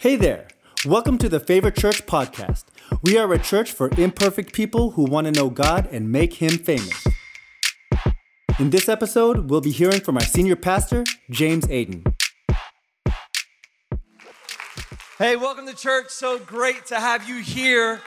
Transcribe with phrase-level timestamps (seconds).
[0.00, 0.48] Hey there.
[0.86, 2.64] Welcome to the Favor Church podcast.
[3.02, 6.52] We are a church for imperfect people who want to know God and make Him
[6.52, 7.06] famous.
[8.58, 12.14] In this episode, we'll be hearing from our senior pastor, James Aiden.
[15.18, 16.08] Hey, welcome to church.
[16.08, 18.00] So great to have you here.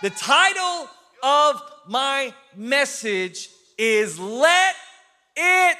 [0.00, 0.88] The title
[1.22, 4.74] of my message is Let
[5.36, 5.76] It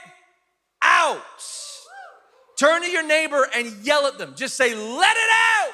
[0.83, 1.23] Out.
[2.57, 4.35] Turn to your neighbor and yell at them.
[4.35, 5.73] Just say, Let it out.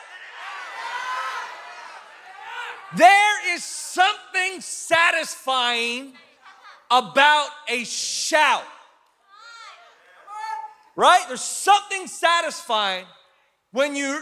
[2.97, 6.13] There is something satisfying
[6.91, 8.65] about a shout.
[10.95, 11.25] Right?
[11.29, 13.07] There's something satisfying
[13.71, 14.21] when you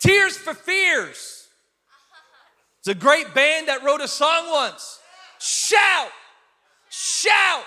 [0.00, 1.48] Tears for Fears.
[2.80, 5.00] It's a great band that wrote a song once.
[5.40, 6.10] Shout,
[6.90, 7.64] shout,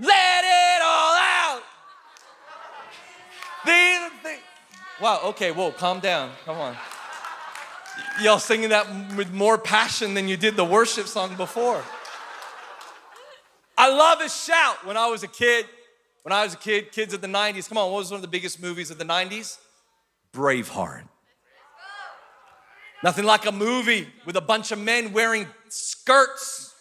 [0.00, 1.62] let it all out.
[5.00, 6.30] Wow, okay, whoa, calm down.
[6.44, 6.76] Come on.
[8.20, 11.82] Y'all singing that with more passion than you did the worship song before.
[13.78, 15.64] I love a shout when I was a kid.
[16.22, 18.22] When I was a kid, kids of the 90s, come on, what was one of
[18.22, 19.56] the biggest movies of the 90s?
[20.34, 21.04] Braveheart.
[23.02, 26.74] Nothing like a movie with a bunch of men wearing skirts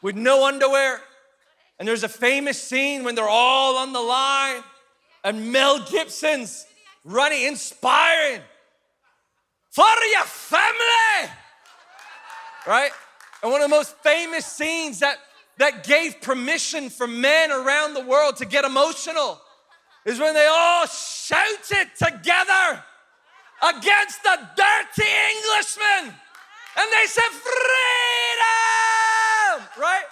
[0.00, 1.02] with no underwear.
[1.80, 4.62] And there's a famous scene when they're all on the line
[5.24, 6.66] and Mel Gibson's
[7.06, 8.42] running, inspiring
[9.70, 11.32] for your family,
[12.66, 12.90] right?
[13.42, 15.16] And one of the most famous scenes that,
[15.56, 19.40] that gave permission for men around the world to get emotional
[20.04, 22.84] is when they all shouted together
[23.62, 26.14] against the dirty Englishman.
[26.76, 27.56] And they said, freedom,
[29.78, 30.04] right?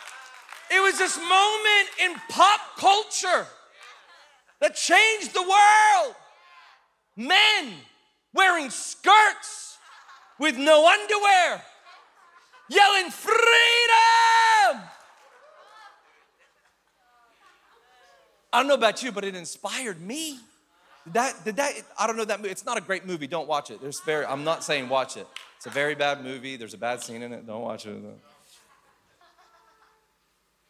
[0.70, 3.47] It was this moment in pop culture
[4.61, 6.14] that changed the world.
[7.16, 7.72] Men
[8.33, 9.78] wearing skirts
[10.38, 11.62] with no underwear,
[12.69, 13.38] yelling, freedom.
[18.53, 20.38] I don't know about you, but it inspired me.
[21.12, 22.50] That, did that, I don't know that movie.
[22.50, 23.26] It's not a great movie.
[23.26, 23.81] Don't watch it.
[23.81, 25.26] There's very, I'm not saying watch it.
[25.56, 26.56] It's a very bad movie.
[26.56, 27.47] There's a bad scene in it.
[27.47, 27.97] Don't watch it.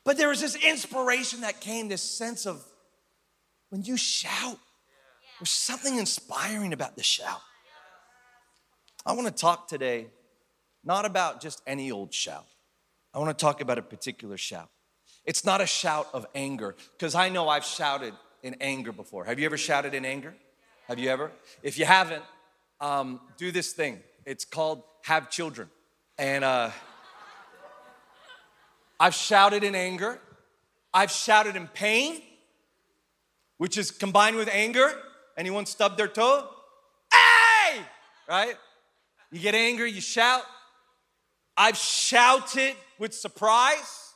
[0.08, 2.64] But there was this inspiration that came, this sense of
[3.68, 4.58] when you shout,
[5.38, 7.42] there's something inspiring about the shout.
[9.04, 10.06] I want to talk today
[10.82, 12.46] not about just any old shout.
[13.12, 14.70] I want to talk about a particular shout.
[15.26, 19.26] It's not a shout of anger, because I know I've shouted in anger before.
[19.26, 20.34] Have you ever shouted in anger?
[20.86, 21.30] Have you ever?
[21.62, 22.24] If you haven't,
[22.80, 23.98] um, do this thing.
[24.24, 25.68] It's called have children.
[26.16, 26.70] And uh,
[29.00, 30.20] I've shouted in anger.
[30.92, 32.22] I've shouted in pain,
[33.58, 34.90] which is combined with anger.
[35.36, 36.48] Anyone stub their toe?
[37.12, 37.80] Hey!
[38.28, 38.56] Right?
[39.30, 40.42] You get angry, you shout.
[41.56, 44.12] I've shouted with surprise.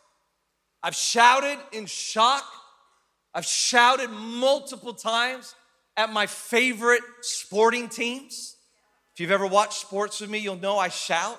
[0.82, 2.44] I've shouted in shock.
[3.34, 5.54] I've shouted multiple times
[5.96, 8.56] at my favorite sporting teams.
[9.14, 11.38] If you've ever watched sports with me, you'll know I shout.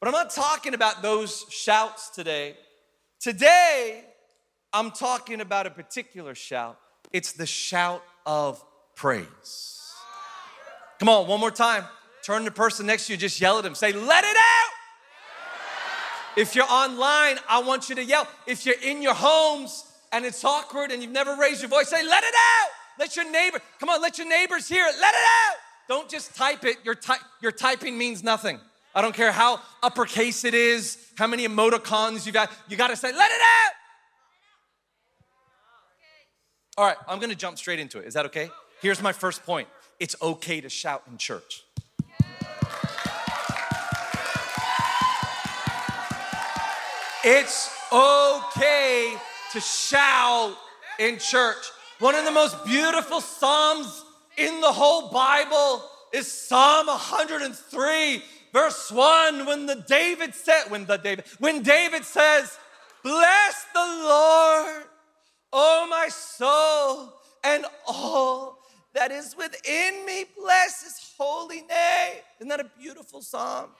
[0.00, 2.56] But I'm not talking about those shouts today.
[3.20, 4.04] Today,
[4.72, 6.78] I'm talking about a particular shout.
[7.12, 8.64] It's the shout of
[8.94, 9.92] praise.
[10.98, 11.84] Come on, one more time.
[12.22, 13.74] Turn to the person next to you, just yell at them.
[13.74, 14.70] Say, let it out.
[16.36, 18.28] If you're online, I want you to yell.
[18.46, 22.04] If you're in your homes, and it's awkward and you've never raised your voice, say,
[22.04, 22.68] let it out.
[22.98, 24.94] Let your neighbor, come on, let your neighbors hear it.
[25.00, 25.56] Let it out.
[25.88, 26.78] Don't just type it.
[26.84, 28.58] Your, ty- your typing means nothing.
[28.94, 32.50] I don't care how uppercase it is, how many emoticons you've got.
[32.68, 33.72] You got to say, let it out.
[36.78, 38.06] All right, I'm to jump straight into it.
[38.06, 38.50] Is that okay?
[38.80, 39.68] Here's my first point
[39.98, 41.64] it's okay to shout in church.
[47.24, 49.16] It's okay
[49.52, 50.56] to shout
[51.00, 51.56] in church.
[51.98, 54.04] One of the most beautiful Psalms
[54.36, 55.82] in the whole Bible
[56.12, 58.22] is Psalm 103,
[58.52, 62.58] verse 1, when the David said, when the David, when David says,
[63.02, 64.84] Bless the Lord,
[65.52, 67.14] oh my soul,
[67.44, 68.58] and all
[68.94, 72.22] that is within me, bless his holy name.
[72.40, 73.70] Isn't that a beautiful psalm?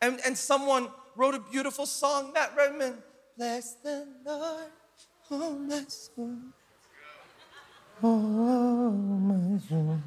[0.00, 3.02] And, and someone wrote a beautiful song, Matt Redman,
[3.36, 4.70] bless the Lord
[5.30, 6.36] Oh, my soul.
[8.02, 9.98] Oh, my soul.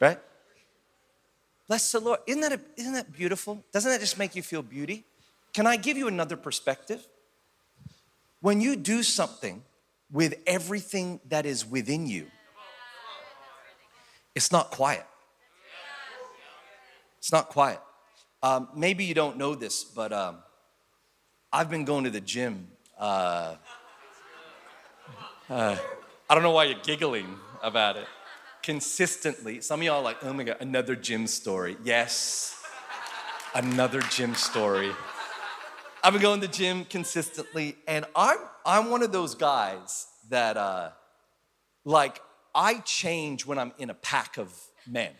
[0.00, 0.18] Right?
[1.66, 2.20] Bless the Lord.
[2.26, 3.64] Isn't that, a, isn't that beautiful?
[3.72, 5.04] Doesn't that just make you feel beauty?
[5.52, 7.06] Can I give you another perspective?
[8.40, 9.62] When you do something
[10.12, 12.26] with everything that is within you,
[14.34, 15.06] it's not quiet.
[17.18, 17.80] It's not quiet.
[18.42, 20.38] Um, maybe you don't know this, but um,
[21.50, 22.68] I've been going to the gym.
[22.98, 23.54] Uh,
[25.48, 25.76] uh,
[26.28, 28.06] I don't know why you're giggling about it.
[28.64, 31.76] Consistently, some of y'all are like, oh my God, another gym story.
[31.84, 32.62] Yes,
[33.54, 34.90] another gym story.
[36.02, 40.56] I've been going to the gym consistently, and I'm, I'm one of those guys that,
[40.56, 40.92] uh,
[41.84, 42.22] like,
[42.54, 44.50] I change when I'm in a pack of
[44.90, 45.12] men,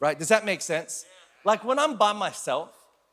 [0.00, 0.18] right?
[0.18, 1.04] Does that make sense?
[1.44, 2.72] Like, when I'm by myself,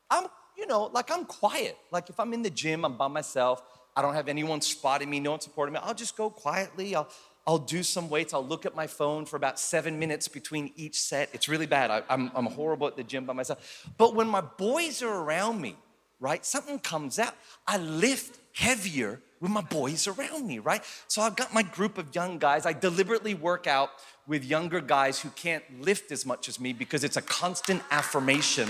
[0.10, 0.26] I'm,
[0.58, 1.78] you know, like I'm quiet.
[1.92, 3.62] Like, if I'm in the gym, I'm by myself,
[3.96, 6.96] I don't have anyone spotting me, no one supporting me, I'll just go quietly.
[6.96, 7.08] I'll,
[7.48, 8.34] I'll do some weights.
[8.34, 11.30] I'll look at my phone for about seven minutes between each set.
[11.32, 11.90] It's really bad.
[11.90, 13.88] I, I'm, I'm horrible at the gym by myself.
[13.98, 15.78] But when my boys are around me,
[16.20, 16.46] right?
[16.46, 17.34] Something comes out.
[17.66, 20.84] I lift heavier with my boys around me, right?
[21.08, 22.66] So I've got my group of young guys.
[22.66, 23.92] I deliberately work out
[24.26, 28.68] with younger guys who can't lift as much as me because it's a constant affirmation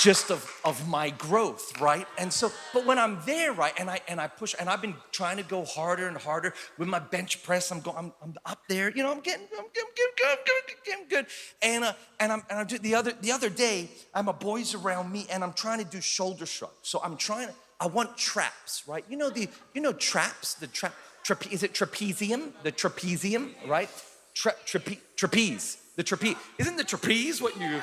[0.00, 2.06] just of, of my growth, right?
[2.16, 4.94] And so, but when I'm there, right, and I and I push, and I've been
[5.12, 7.70] trying to go harder and harder with my bench press.
[7.70, 10.76] I'm going, I'm, I'm up there, you know, I'm getting, I'm getting, getting good, good,
[10.84, 11.26] getting good.
[11.62, 15.12] And uh, and I'm and I'm the other the other day, I'm a boys around
[15.12, 16.74] me, and I'm trying to do shoulder shrugs.
[16.82, 17.48] So I'm trying
[17.80, 19.04] I want traps, right?
[19.08, 22.52] You know the, you know traps, the trap, trape, is it trapezium?
[22.62, 23.88] The trapezium, right?
[24.34, 26.36] Tra, trape, trapeze, the trapeze.
[26.58, 27.82] Isn't the trapeze what you?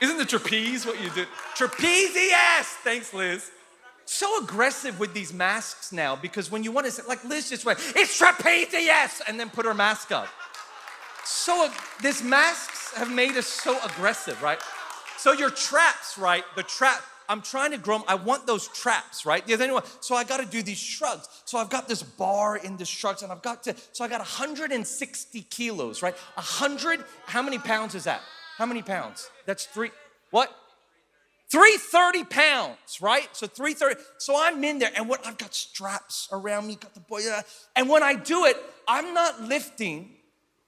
[0.00, 1.24] Isn't the trapeze what you do?
[1.56, 2.64] Trapezius!
[2.82, 3.50] Thanks, Liz.
[4.06, 7.64] So aggressive with these masks now because when you want to say, like Liz just
[7.64, 10.28] went, it's trapezius, and then put her mask up.
[11.24, 11.70] So,
[12.02, 14.60] these masks have made us so aggressive, right?
[15.16, 16.44] So, your traps, right?
[16.54, 18.04] The trap, I'm trying to grow.
[18.06, 19.42] I want those traps, right?
[19.46, 21.26] Yeah, anyway, so I got to do these shrugs.
[21.46, 23.74] So I've got this bar in the shrugs, and I've got to.
[23.92, 26.14] So I got 160 kilos, right?
[26.34, 27.02] 100.
[27.24, 28.20] How many pounds is that?
[28.56, 29.28] How many pounds?
[29.46, 29.90] That's three,
[30.30, 30.54] what?
[31.50, 33.28] 330 pounds, right?
[33.32, 34.00] So 330.
[34.18, 37.42] So I'm in there, and what I've got straps around me, got the boy, uh,
[37.76, 38.56] and when I do it,
[38.88, 40.10] I'm not lifting.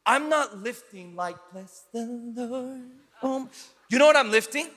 [0.05, 2.07] I'm not lifting like bless the
[2.37, 2.83] Lord.
[3.23, 3.51] Um,
[3.89, 4.69] you know what I'm lifting?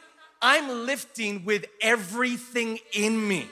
[0.41, 3.47] I'm lifting with everything in me.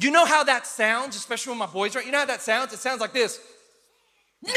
[0.00, 2.06] You know how that sounds, especially when my boys right?
[2.06, 2.72] You know how that sounds?
[2.72, 3.40] It sounds like this.
[4.40, 4.54] Yeah!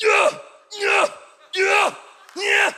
[0.00, 0.38] Yeah!
[0.80, 1.06] Yeah!
[1.54, 1.94] Yeah!
[2.36, 2.72] Yeah!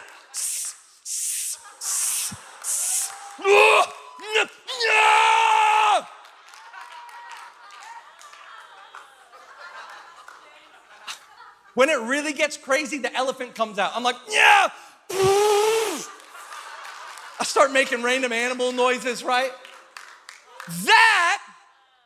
[11.86, 13.92] When it really gets crazy, the elephant comes out.
[13.94, 14.66] I'm like, yeah.
[15.08, 16.02] I
[17.44, 19.52] start making random animal noises, right?
[20.84, 21.38] That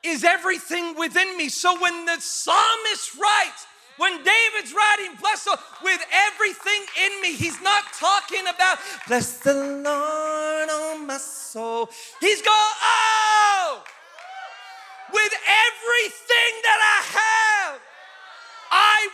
[0.03, 1.49] is everything within me.
[1.49, 3.67] So when the psalmist writes,
[3.97, 8.77] when David's writing, bless the with everything in me, he's not talking about,
[9.09, 11.89] bless the Lord, oh my soul.
[12.21, 13.83] He's going, oh,
[15.11, 17.30] with everything that I have,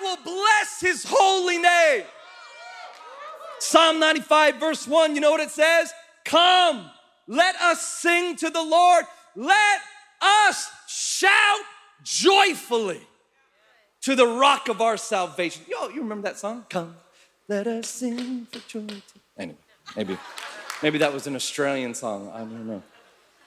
[0.00, 2.04] will bless his holy name.
[3.58, 5.93] Psalm 95, verse 1, you know what it says?
[6.25, 6.90] Come,
[7.26, 9.04] let us sing to the Lord.
[9.34, 9.81] Let
[10.20, 11.60] us shout
[12.02, 13.00] joyfully
[14.02, 15.65] to the rock of our salvation.
[15.69, 16.67] Yo, you remember that song?
[16.69, 16.96] Come,
[17.48, 19.03] let us sing for joy.
[19.38, 19.58] Anyway,
[19.96, 20.19] maybe,
[20.82, 22.31] maybe that was an Australian song.
[22.32, 22.82] I don't know.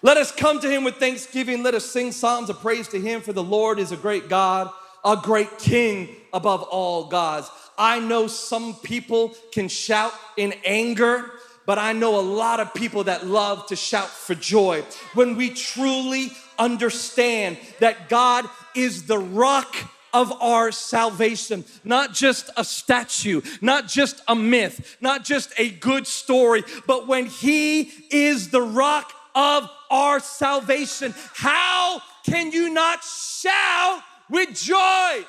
[0.01, 1.61] Let us come to him with thanksgiving.
[1.61, 4.69] Let us sing psalms of praise to him, for the Lord is a great God,
[5.03, 7.49] a great king above all gods.
[7.77, 11.31] I know some people can shout in anger,
[11.65, 14.83] but I know a lot of people that love to shout for joy.
[15.13, 19.75] When we truly understand that God is the rock
[20.13, 21.63] of our salvation.
[21.83, 27.27] Not just a statue, not just a myth, not just a good story, but when
[27.27, 35.25] He is the rock of our salvation, how can you not shout with joy?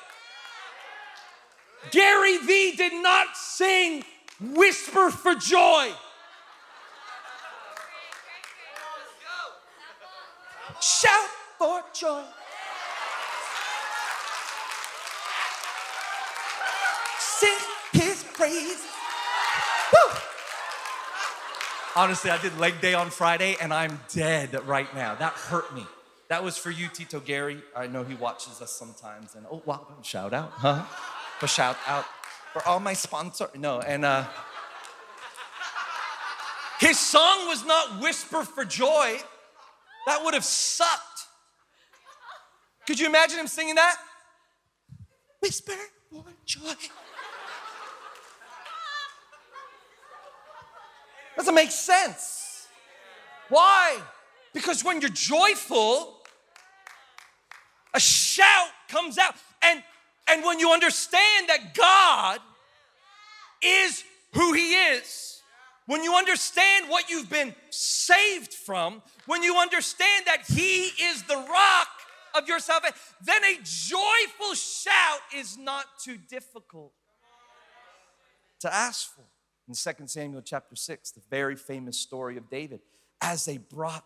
[1.91, 2.75] Gary V.
[2.75, 4.03] did not sing
[4.39, 5.91] Whisper for Joy.
[10.79, 11.29] Shout
[11.59, 12.23] for joy.
[17.41, 17.57] sing
[17.93, 18.85] his praise.
[19.93, 20.13] Woo!
[21.95, 25.15] Honestly, I did leg day on Friday and I'm dead right now.
[25.15, 25.85] That hurt me.
[26.31, 27.61] That was for you, Tito Gary.
[27.75, 29.35] I know he watches us sometimes.
[29.35, 30.83] And oh, wow, shout out, huh?
[31.39, 32.05] For shout out
[32.53, 33.49] for all my sponsors.
[33.53, 34.23] No, and uh,
[36.79, 39.17] his song was not Whisper for Joy.
[40.07, 41.19] That would have sucked.
[42.87, 43.97] Could you imagine him singing that?
[45.41, 45.73] Whisper
[46.09, 46.75] for Joy.
[51.35, 52.67] Doesn't make sense.
[53.49, 53.99] Why?
[54.53, 56.19] Because when you're joyful,
[57.93, 59.35] a shout comes out.
[59.63, 59.83] And,
[60.29, 62.39] and when you understand that God
[63.63, 65.41] is who He is,
[65.87, 71.35] when you understand what you've been saved from, when you understand that He is the
[71.35, 71.87] rock
[72.35, 76.93] of your salvation, then a joyful shout is not too difficult
[78.61, 79.25] to ask for.
[79.67, 82.79] In 2 Samuel chapter 6, the very famous story of David,
[83.21, 84.05] as they brought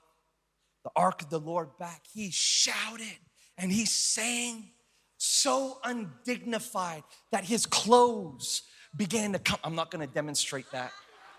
[0.84, 3.20] the ark of the Lord back, he shouted
[3.58, 4.70] and he sang
[5.18, 8.64] so undignified that his clothes
[8.96, 9.60] began to come.
[9.64, 10.92] I'm not gonna demonstrate that.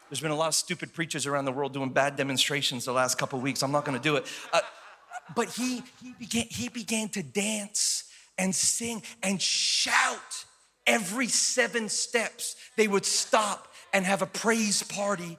[0.09, 3.19] There's been a lot of stupid preachers around the world doing bad demonstrations the last
[3.19, 3.63] couple weeks.
[3.63, 4.27] I'm not gonna do it.
[4.53, 4.61] Uh,
[5.35, 8.05] but he, he, began, he began to dance
[8.39, 10.45] and sing and shout
[10.87, 12.57] every seven steps.
[12.77, 15.39] They would stop and have a praise party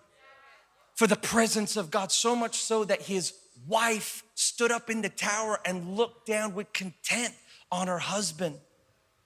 [0.96, 3.32] for the presence of God, so much so that his
[3.66, 7.34] wife stood up in the tower and looked down with content
[7.72, 8.58] on her husband.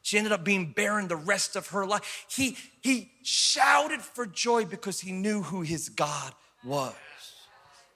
[0.01, 2.25] She ended up being barren the rest of her life.
[2.29, 6.33] He, he shouted for joy because he knew who his God
[6.63, 6.93] was.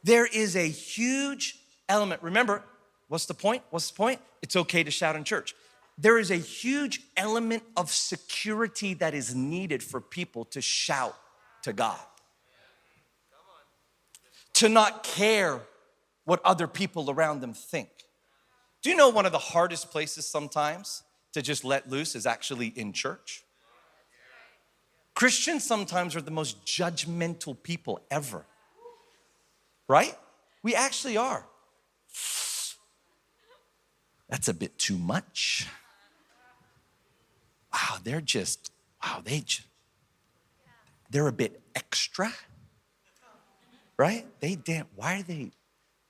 [0.04, 1.58] There is a huge
[1.90, 2.22] element.
[2.22, 2.64] Remember,
[3.08, 3.64] what's the point?
[3.72, 4.22] What's the point?
[4.44, 5.56] It's okay to shout in church.
[5.98, 11.16] There is a huge element of security that is needed for people to shout
[11.64, 12.00] to God.
[14.56, 15.62] To not care
[16.26, 17.90] what other people around them think.
[18.82, 21.04] Do you know one of the hardest places sometimes
[21.34, 23.44] to just let loose is actually in church?
[25.14, 28.46] Christians sometimes are the most judgmental people ever,
[29.88, 30.16] right?
[30.62, 31.46] We actually are.
[34.30, 35.68] That's a bit too much.
[37.72, 38.72] Wow, they're just,
[39.04, 39.68] wow, they just,
[41.10, 42.34] they're a bit extra,
[43.98, 44.26] right?
[44.40, 44.88] They dance.
[44.96, 45.52] Why are they?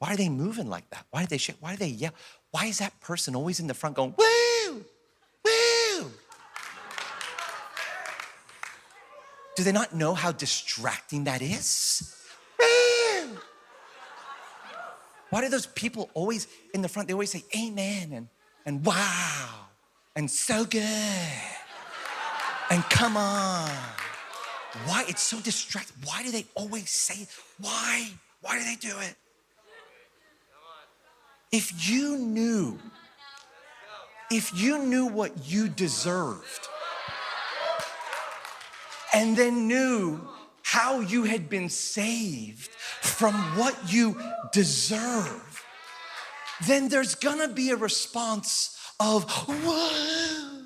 [0.06, 1.04] Why are they moving like that?
[1.10, 1.56] Why are they shake?
[1.62, 2.14] Why do they yell?
[2.52, 4.86] Why is that person always in the front going woo,
[5.44, 6.12] woo?
[9.56, 12.16] Do they not know how distracting that is?
[12.60, 13.38] Woo!
[15.32, 18.28] Why do those people always in the front, they always say amen and,
[18.68, 19.66] and wow
[20.16, 20.84] and so good
[22.70, 23.72] and come on.
[24.86, 25.04] Why?
[25.08, 25.96] It's so distracting.
[26.06, 27.26] Why do they always say,
[27.60, 28.12] why?
[28.42, 29.16] Why do they do it?
[31.52, 32.80] If you knew,
[34.32, 36.68] if you knew what you deserved,
[39.14, 40.20] and then knew
[40.64, 42.70] how you had been saved
[43.02, 44.20] from what you
[44.52, 45.64] deserve,
[46.66, 50.62] then there's gonna be a response of, whoa.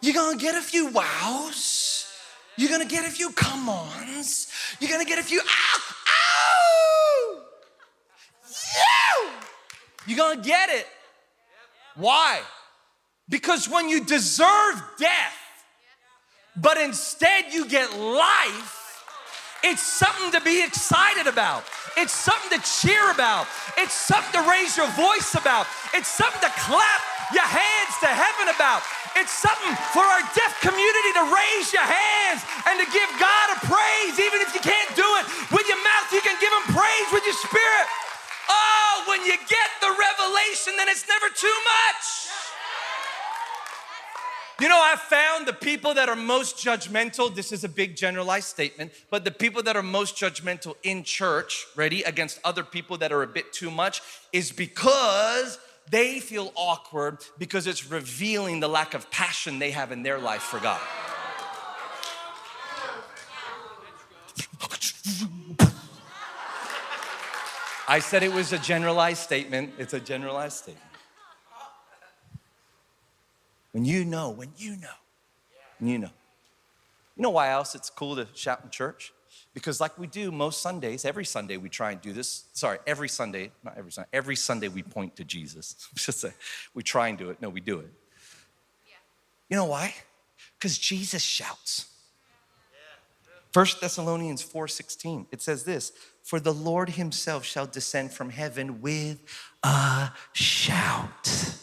[0.00, 2.06] You're gonna get a few wows.
[2.56, 4.52] You're gonna get a few come ons.
[4.80, 7.42] You're gonna get a few, ow, ow,
[8.50, 9.30] you.
[10.08, 10.86] You're gonna get it.
[11.96, 12.40] Why?
[13.28, 15.36] Because when you deserve death,
[16.56, 19.04] but instead you get life,
[19.62, 21.64] it's something to be excited about.
[21.98, 23.46] It's something to cheer about.
[23.76, 25.66] It's something to raise your voice about.
[25.92, 27.02] It's something to clap
[27.34, 28.80] your hands to heaven about.
[29.18, 33.58] It's something for our deaf community to raise your hands and to give God a
[33.66, 37.08] praise, even if you can't do it with your mouth, you can give Him praise
[37.12, 37.86] with your spirit.
[38.48, 38.77] Oh,
[39.08, 42.28] when you get the revelation, then it's never too much.
[44.60, 48.48] You know, I've found the people that are most judgmental, this is a big generalized
[48.48, 53.12] statement, but the people that are most judgmental in church, ready, against other people that
[53.12, 55.60] are a bit too much, is because
[55.90, 60.42] they feel awkward because it's revealing the lack of passion they have in their life
[60.42, 60.80] for God.
[67.90, 69.72] I said it was a generalized statement.
[69.78, 70.84] It's a generalized statement.
[73.72, 74.88] When you know, when you know,
[75.78, 76.10] when you know.
[77.16, 79.12] You know why else it's cool to shout in church?
[79.54, 82.44] Because, like we do most Sundays, every Sunday we try and do this.
[82.52, 85.88] Sorry, every Sunday, not every Sunday, every Sunday we point to Jesus.
[85.94, 86.32] Just say,
[86.74, 87.40] we try and do it.
[87.40, 87.90] No, we do it.
[89.48, 89.94] You know why?
[90.58, 91.86] Because Jesus shouts.
[93.52, 95.92] 1 Thessalonians 4:16 it says this
[96.28, 99.18] for the Lord himself shall descend from heaven with
[99.62, 101.54] a shout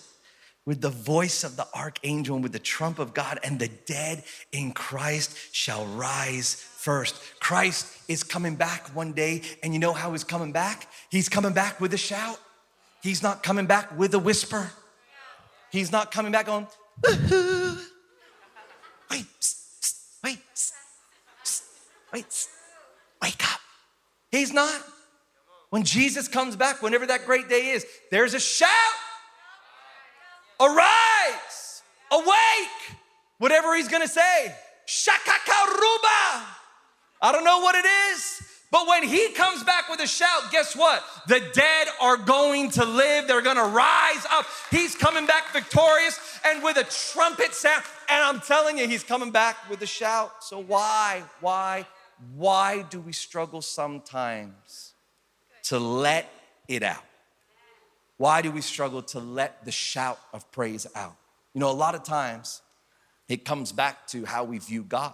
[0.65, 4.23] with the voice of the archangel and with the trump of God, and the dead
[4.51, 7.21] in Christ shall rise first.
[7.39, 10.87] Christ is coming back one day, and you know how he's coming back?
[11.11, 12.39] He's coming back with a shout.
[13.03, 14.71] He's not coming back with a whisper.
[15.71, 16.65] He's not coming back on,
[17.03, 17.19] wait,
[19.39, 21.61] psst, psst, wait, psst,
[22.11, 22.47] wait.
[24.35, 24.81] He's not.
[25.69, 28.69] When Jesus comes back, whenever that great day is, there's a shout.
[30.59, 32.97] Arise, awake,
[33.37, 34.55] whatever he's gonna say.
[34.87, 36.43] Shakakaruba.
[37.21, 40.75] I don't know what it is, but when he comes back with a shout, guess
[40.75, 41.03] what?
[41.27, 43.27] The dead are going to live.
[43.27, 44.45] They're going to rise up.
[44.69, 47.83] He's coming back victorious and with a trumpet sound.
[48.09, 50.43] And I'm telling you, he's coming back with a shout.
[50.43, 51.87] So why, why,
[52.35, 54.93] why do we struggle sometimes
[55.63, 56.29] to let
[56.67, 57.03] it out?
[58.17, 61.15] Why do we struggle to let the shout of praise out?
[61.53, 62.61] You know, a lot of times
[63.27, 65.13] it comes back to how we view God.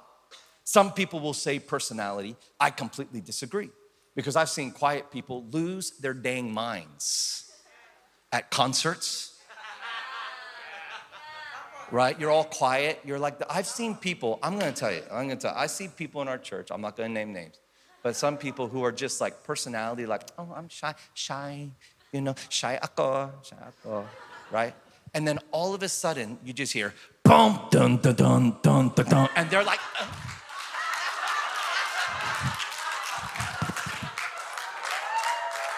[0.64, 2.36] Some people will say personality.
[2.60, 3.70] I completely disagree
[4.16, 7.52] because I've seen quiet people lose their dang minds
[8.32, 9.31] at concerts.
[11.92, 12.18] Right?
[12.18, 13.00] You're all quiet.
[13.04, 15.90] You're like, I've seen people, I'm gonna tell you, I'm gonna tell you, I see
[15.90, 17.60] people in our church, I'm not gonna name names,
[18.02, 21.70] but some people who are just like personality, like, oh, I'm shy, shy,
[22.14, 24.08] you know, shy ako, shy ako,
[24.52, 24.74] right?
[25.14, 26.94] And then all of a sudden, you just hear,
[27.24, 29.82] boom, dun, dun, dun, dun, dun, dun, and they're like,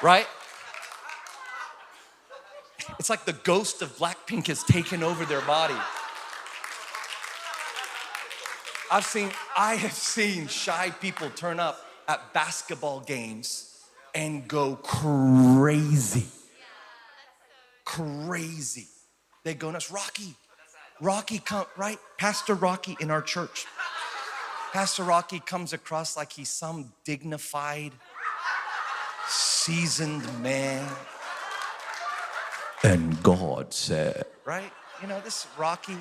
[0.03, 0.27] right?
[2.99, 5.75] It's like the ghost of Blackpink has taken over their body.
[8.93, 13.75] I've seen, I have seen shy people turn up at basketball games
[14.13, 16.27] and go crazy.
[17.85, 18.85] Crazy.
[19.43, 19.89] They go nuts.
[19.89, 20.35] Rocky,
[21.01, 21.97] Rocky come, right?
[22.19, 23.65] Pastor Rocky in our church.
[24.73, 27.93] Pastor Rocky comes across like he's some dignified,
[29.27, 30.87] seasoned man.
[32.83, 34.71] And God said, right?
[35.01, 35.97] You know, this Rocky,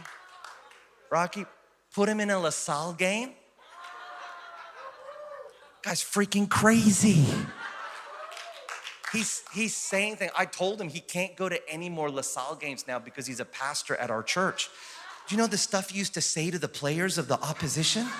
[1.10, 1.46] Rocky,
[1.92, 3.30] put him in a La Salle game.
[5.82, 7.24] Guy's freaking crazy.
[9.12, 10.32] He's, he's saying things.
[10.36, 13.40] I told him he can't go to any more La Salle games now because he's
[13.40, 14.70] a pastor at our church.
[15.28, 18.06] Do you know the stuff he used to say to the players of the opposition?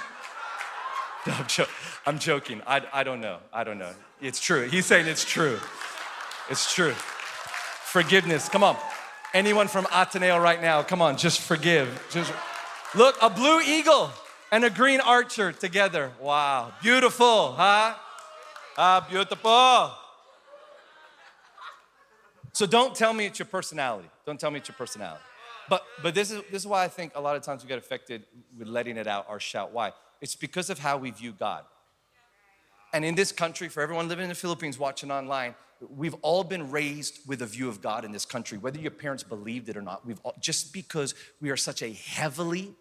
[1.25, 1.67] No, I'm, jo-
[2.05, 2.63] I'm joking.
[2.67, 3.39] I, I don't know.
[3.53, 3.93] I don't know.
[4.21, 4.69] It's true.
[4.69, 5.61] He's saying it's true.
[6.51, 6.95] It's true.
[7.85, 8.49] Forgiveness.
[8.49, 8.77] Come on.
[9.33, 12.05] Anyone from Ateneo right now, come on, just forgive.
[12.11, 12.33] Just
[12.95, 14.11] look, a blue eagle
[14.51, 16.13] and a green archer together.
[16.21, 16.73] Wow.
[16.83, 17.95] Beautiful, huh?
[18.77, 19.93] Ah, beautiful.
[22.53, 24.09] So don't tell me it's your personality.
[24.27, 25.23] Don't tell me it's your personality.
[25.69, 27.79] But but this is this is why I think a lot of times we get
[27.79, 28.27] affected
[28.59, 29.73] with letting it out or shout.
[29.73, 29.93] Why?
[30.21, 31.65] It's because of how we view God.
[32.93, 35.55] And in this country, for everyone living in the Philippines watching online,
[35.97, 39.23] we've all been raised with a view of God in this country, whether your parents
[39.23, 40.07] believed it or not.
[40.07, 42.75] We've all, just because we are such a heavily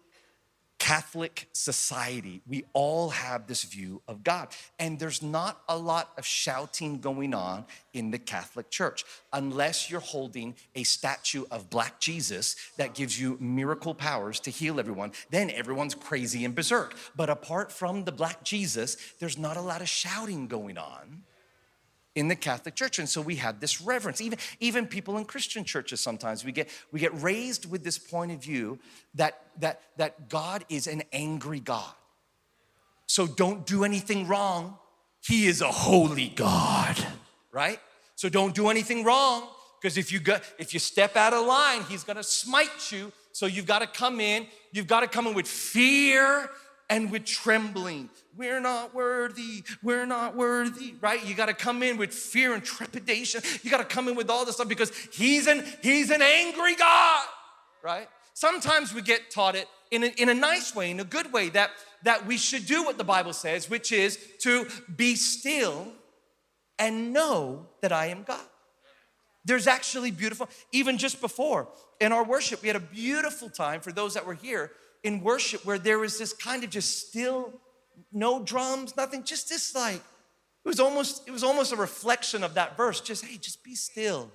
[0.82, 4.48] Catholic society, we all have this view of God.
[4.80, 10.00] And there's not a lot of shouting going on in the Catholic Church unless you're
[10.00, 15.12] holding a statue of Black Jesus that gives you miracle powers to heal everyone.
[15.30, 16.96] Then everyone's crazy and berserk.
[17.14, 21.22] But apart from the Black Jesus, there's not a lot of shouting going on
[22.14, 22.98] in the Catholic Church.
[22.98, 24.20] And so we have this reverence.
[24.20, 28.32] Even, even people in Christian churches sometimes we get we get raised with this point
[28.32, 28.78] of view
[29.14, 31.92] that that that God is an angry God.
[33.06, 34.78] So don't do anything wrong.
[35.24, 36.96] He is a holy God,
[37.52, 37.78] right?
[38.16, 39.48] So don't do anything wrong
[39.80, 43.12] because if you go, if you step out of line, he's going to smite you.
[43.32, 46.50] So you've got to come in, you've got to come in with fear
[46.92, 48.10] and with trembling.
[48.36, 49.64] We're not worthy.
[49.82, 51.24] We're not worthy, right?
[51.26, 53.40] You got to come in with fear and trepidation.
[53.62, 56.74] You got to come in with all this stuff because he's an he's an angry
[56.74, 57.26] God,
[57.82, 58.08] right?
[58.34, 61.48] Sometimes we get taught it in a, in a nice way, in a good way,
[61.50, 61.70] that
[62.02, 65.92] that we should do what the Bible says, which is to be still
[66.78, 68.40] and know that I am God.
[69.44, 71.68] There's actually beautiful, even just before
[72.02, 74.72] in our worship, we had a beautiful time for those that were here
[75.04, 77.52] in worship where there was this kind of just still,
[78.12, 80.00] no drums, nothing, just this like,
[80.64, 83.00] it was almost, it was almost a reflection of that verse.
[83.00, 84.30] Just, hey, just be still.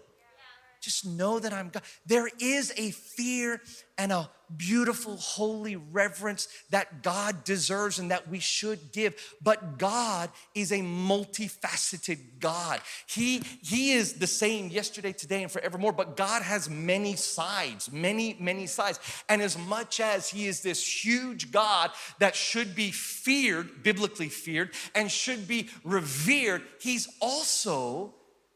[0.82, 1.84] Just know that I'm God.
[2.06, 3.62] There is a fear
[3.98, 9.36] and a beautiful, holy reverence that God deserves and that we should give.
[9.42, 12.80] But God is a multifaceted God.
[13.08, 18.38] He, he is the same yesterday, today, and forevermore, but God has many sides, many,
[18.40, 19.00] many sides.
[19.28, 24.72] And as much as He is this huge God that should be feared, biblically feared,
[24.96, 28.14] and should be revered, He's also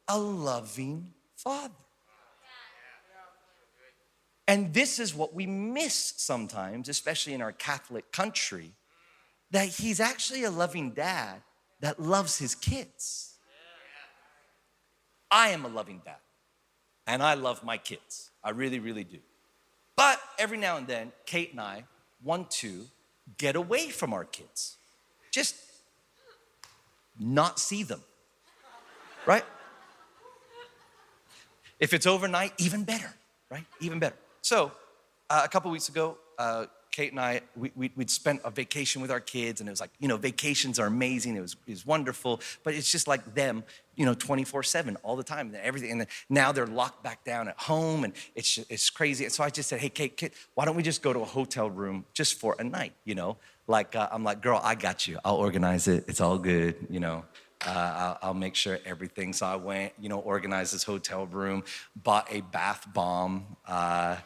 [0.08, 1.74] a loving Father.
[4.52, 8.74] And this is what we miss sometimes, especially in our Catholic country,
[9.52, 11.42] that he's actually a loving dad
[11.80, 13.38] that loves his kids.
[15.32, 16.18] I am a loving dad,
[17.08, 18.32] and I love my kids.
[18.44, 19.20] I really, really do.
[19.96, 21.86] But every now and then, Kate and I
[22.22, 22.88] want to
[23.38, 24.76] get away from our kids,
[25.32, 25.56] just
[27.18, 28.02] not see them,
[29.26, 29.46] right?
[31.80, 33.14] If it's overnight, even better,
[33.50, 33.64] right?
[33.80, 34.18] Even better.
[34.42, 34.72] So,
[35.30, 39.02] uh, a couple weeks ago, uh, Kate and I, we, we, would spent a vacation
[39.02, 41.38] with our kids, and it was like, you know, vacations are amazing.
[41.38, 43.64] It was, it was wonderful, but it's just like them,
[43.96, 45.92] you know, 24 7 all the time, and everything.
[45.92, 49.24] And now they're locked back down at home, and it's, it's crazy.
[49.24, 51.26] And so I just said, hey, Kate, Kate, why don't we just go to a
[51.26, 53.38] hotel room just for a night, you know?
[53.68, 55.18] Like, uh, I'm like, girl, I got you.
[55.24, 56.04] I'll organize it.
[56.10, 57.24] It's all good, you know.
[57.66, 59.34] Uh, I'll, I'll, make sure everything.
[59.34, 61.64] So I went, you know, organized this hotel room,
[61.96, 63.46] bought a bath bomb.
[63.68, 64.18] Uh,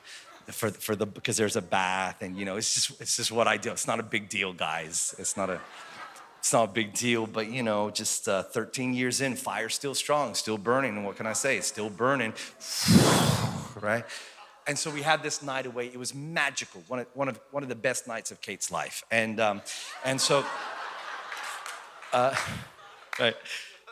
[0.48, 3.48] for, for the because there's a bath and you know it's just it's just what
[3.48, 3.71] I do.
[3.71, 5.15] It's not a big deal, guys.
[5.17, 5.60] It's not a
[6.45, 9.95] it's not a big deal, but you know, just uh, 13 years in, fire still
[9.95, 10.95] strong, still burning.
[10.95, 11.58] And what can I say?
[11.58, 12.34] It's still burning,
[13.82, 14.06] right?
[14.67, 15.88] And so we had this night away.
[15.88, 19.04] It was magical, one of, one of, one of the best nights of Kate's life.
[19.10, 19.63] And, um,
[20.04, 20.45] and so,
[22.13, 22.36] uh,
[23.19, 23.36] right.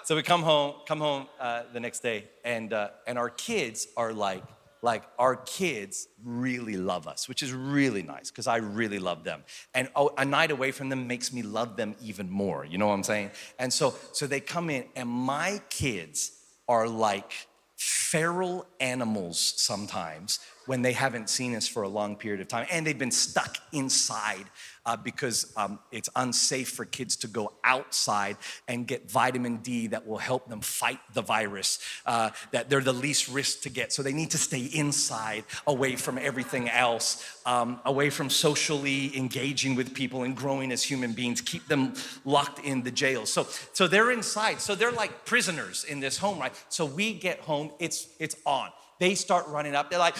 [0.03, 3.87] So we come home, come home uh, the next day, and, uh, and our kids
[3.95, 4.43] are like,
[4.81, 9.43] like our kids really love us, which is really nice because I really love them.
[9.73, 12.65] And oh, a night away from them makes me love them even more.
[12.65, 13.31] You know what I'm saying?
[13.57, 16.33] And so, so they come in, and my kids
[16.67, 17.31] are like
[17.77, 22.85] feral animals sometimes when they haven't seen us for a long period of time and
[22.85, 24.45] they've been stuck inside
[24.85, 30.05] uh, because um, it's unsafe for kids to go outside and get vitamin D that
[30.05, 33.93] will help them fight the virus, uh, that they're the least risk to get.
[33.93, 39.75] So they need to stay inside, away from everything else, um, away from socially engaging
[39.75, 41.93] with people and growing as human beings, keep them
[42.25, 43.25] locked in the jail.
[43.25, 44.59] So, so they're inside.
[44.59, 46.53] So they're like prisoners in this home, right?
[46.69, 48.69] So we get home, it's, it's on.
[48.99, 49.89] They start running up.
[49.89, 50.15] They're like,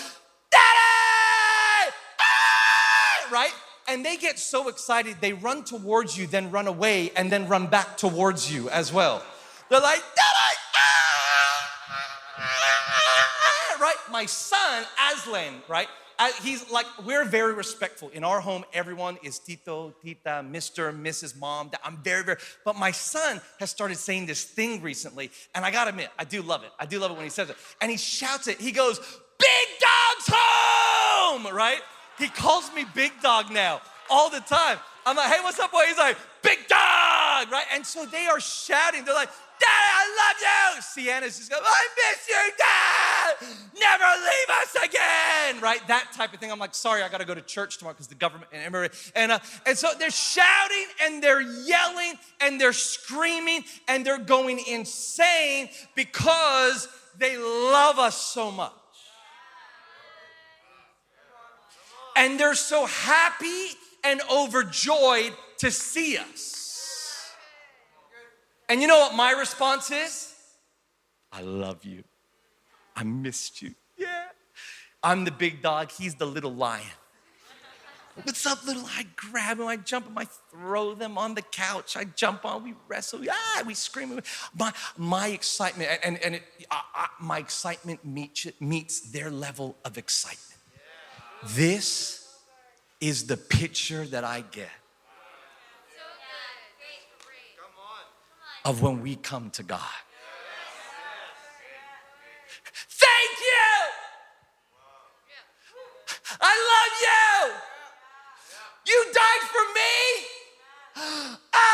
[0.54, 1.94] Daddy!
[2.20, 3.30] Ah!
[3.32, 3.54] Right?
[3.88, 7.68] and they get so excited, they run towards you, then run away, and then run
[7.68, 9.24] back towards you as well.
[9.70, 10.58] They're like, Daddy!
[10.76, 11.70] Ah!
[13.80, 13.96] Right?
[14.12, 15.88] My son, Aslan, right?
[16.20, 18.10] Uh, he's like, we're very respectful.
[18.10, 21.72] In our home, everyone is Tito, Tita, Mr., Mrs., Mom.
[21.84, 25.89] I'm very, very, but my son has started saying this thing recently, and I gotta
[25.89, 26.70] admit, I do love it.
[26.80, 27.58] I do love it when he says it.
[27.82, 29.02] And he shouts it, he goes,
[31.41, 31.80] right?
[32.17, 34.78] He calls me big dog now all the time.
[35.06, 35.84] I'm like, hey, what's up, boy?
[35.88, 37.65] He's like, big dog, right?
[37.74, 39.04] And so they are shouting.
[39.04, 40.82] They're like, Dad, I love you.
[40.82, 43.56] Sienna's just going, I miss you, Dad.
[43.80, 45.86] Never leave us again, right?
[45.88, 46.52] That type of thing.
[46.52, 49.32] I'm like, sorry, I got to go to church tomorrow because the government and and
[49.32, 55.69] uh, and so they're shouting and they're yelling and they're screaming and they're going insane
[55.96, 58.74] because they love us so much.
[62.15, 67.34] And they're so happy and overjoyed to see us.
[68.69, 70.34] And you know what my response is?
[71.32, 72.04] I love you.
[72.95, 73.73] I missed you.
[73.97, 74.26] Yeah.
[75.02, 76.86] I'm the big dog, he's the little lion.
[78.23, 78.84] What's up, little?
[78.86, 82.63] I grab him, I jump him, I throw them on the couch, I jump on,
[82.63, 84.21] we wrestle, ah, we scream.
[84.56, 89.97] My, my excitement, and, and it, I, I, my excitement meets, meets their level of
[89.97, 90.53] excitement.
[91.47, 92.25] This
[93.01, 94.69] is the picture that I get
[98.65, 99.82] of when we come to God.
[102.88, 103.91] Thank you!
[106.39, 107.53] I love you!
[108.88, 109.95] You died for me!
[111.53, 111.73] Ah!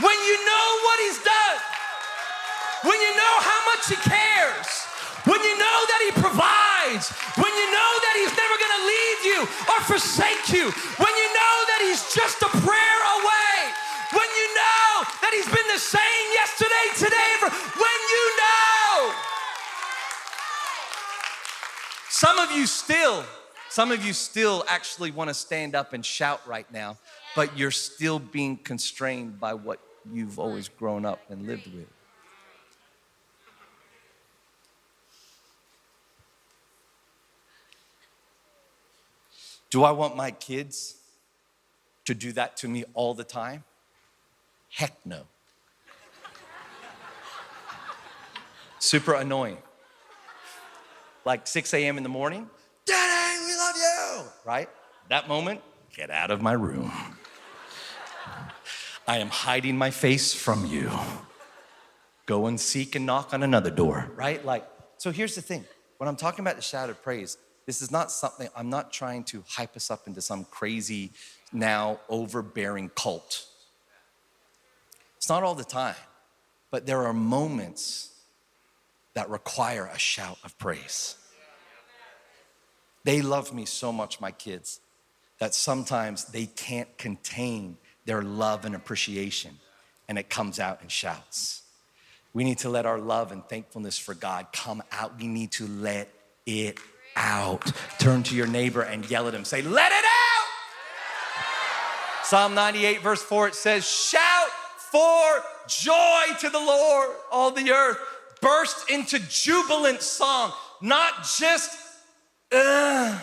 [0.00, 1.49] When you know what He's done,
[2.82, 4.68] when you know how much He cares,
[5.28, 9.40] when you know that He provides, when you know that He's never gonna leave you
[9.68, 13.56] or forsake you, when you know that He's just a prayer away,
[14.16, 14.88] when you know
[15.20, 17.32] that He's been the same yesterday, today,
[17.76, 19.12] when you know.
[22.08, 23.24] Some of you still,
[23.68, 26.98] some of you still actually want to stand up and shout right now,
[27.36, 31.86] but you're still being constrained by what you've always grown up and lived with.
[39.70, 40.96] Do I want my kids
[42.04, 43.64] to do that to me all the time?
[44.68, 45.22] Heck no.
[48.80, 49.58] Super annoying.
[51.24, 51.98] Like 6 a.m.
[51.98, 52.48] in the morning,
[52.86, 54.68] Daddy, we love you, right?
[55.08, 55.60] That moment,
[55.94, 56.90] get out of my room.
[59.06, 60.90] I am hiding my face from you.
[62.26, 64.44] Go and seek and knock on another door, right?
[64.44, 64.66] Like,
[64.98, 65.64] so here's the thing
[65.98, 69.24] when I'm talking about the shout of praise, this is not something, I'm not trying
[69.24, 71.12] to hype us up into some crazy,
[71.52, 73.46] now overbearing cult.
[75.16, 75.94] It's not all the time,
[76.70, 78.10] but there are moments
[79.14, 81.16] that require a shout of praise.
[83.04, 84.80] They love me so much, my kids,
[85.38, 89.58] that sometimes they can't contain their love and appreciation,
[90.08, 91.62] and it comes out in shouts.
[92.32, 95.18] We need to let our love and thankfulness for God come out.
[95.18, 96.08] We need to let
[96.46, 96.78] it
[97.16, 97.72] out.
[97.98, 99.44] Turn to your neighbor and yell at him.
[99.44, 100.30] Say, Let it out!
[102.24, 107.98] Psalm 98, verse 4, it says, Shout for joy to the Lord, all the earth.
[108.40, 111.76] Burst into jubilant song, not just,
[112.52, 113.18] uh,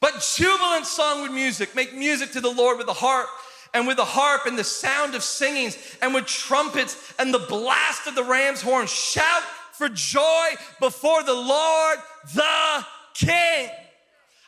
[0.00, 1.74] but jubilant song with music.
[1.76, 3.28] Make music to the Lord with the harp
[3.74, 8.06] and with the harp and the sound of singings and with trumpets and the blast
[8.06, 8.86] of the ram's horn.
[8.86, 10.48] Shout for joy
[10.80, 11.98] before the Lord
[12.34, 13.70] the King.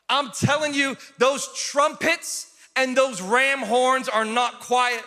[0.09, 5.03] I'm telling you, those trumpets and those ram horns are not quiet.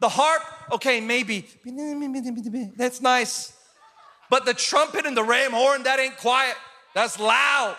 [0.00, 0.42] The harp,
[0.72, 1.46] okay, maybe,
[2.76, 3.52] that's nice.
[4.30, 6.54] But the trumpet and the ram horn, that ain't quiet.
[6.94, 7.76] That's loud.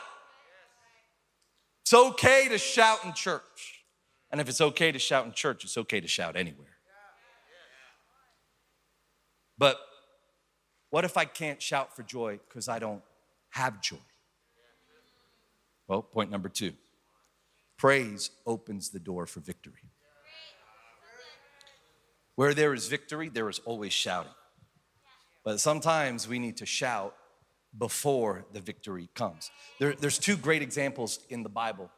[1.84, 3.84] It's okay to shout in church.
[4.32, 6.68] And if it's okay to shout in church, it's okay to shout anywhere.
[9.58, 9.80] But
[10.90, 13.02] what if I can't shout for joy because I don't
[13.50, 13.98] have joy?
[15.92, 16.72] Well, point number two
[17.78, 19.92] praise opens the door for victory.
[22.36, 24.32] Where there is victory, there is always shouting.
[25.44, 27.14] But sometimes we need to shout
[27.78, 29.52] before the victory comes.
[29.80, 31.92] There, there's two great examples in the Bible,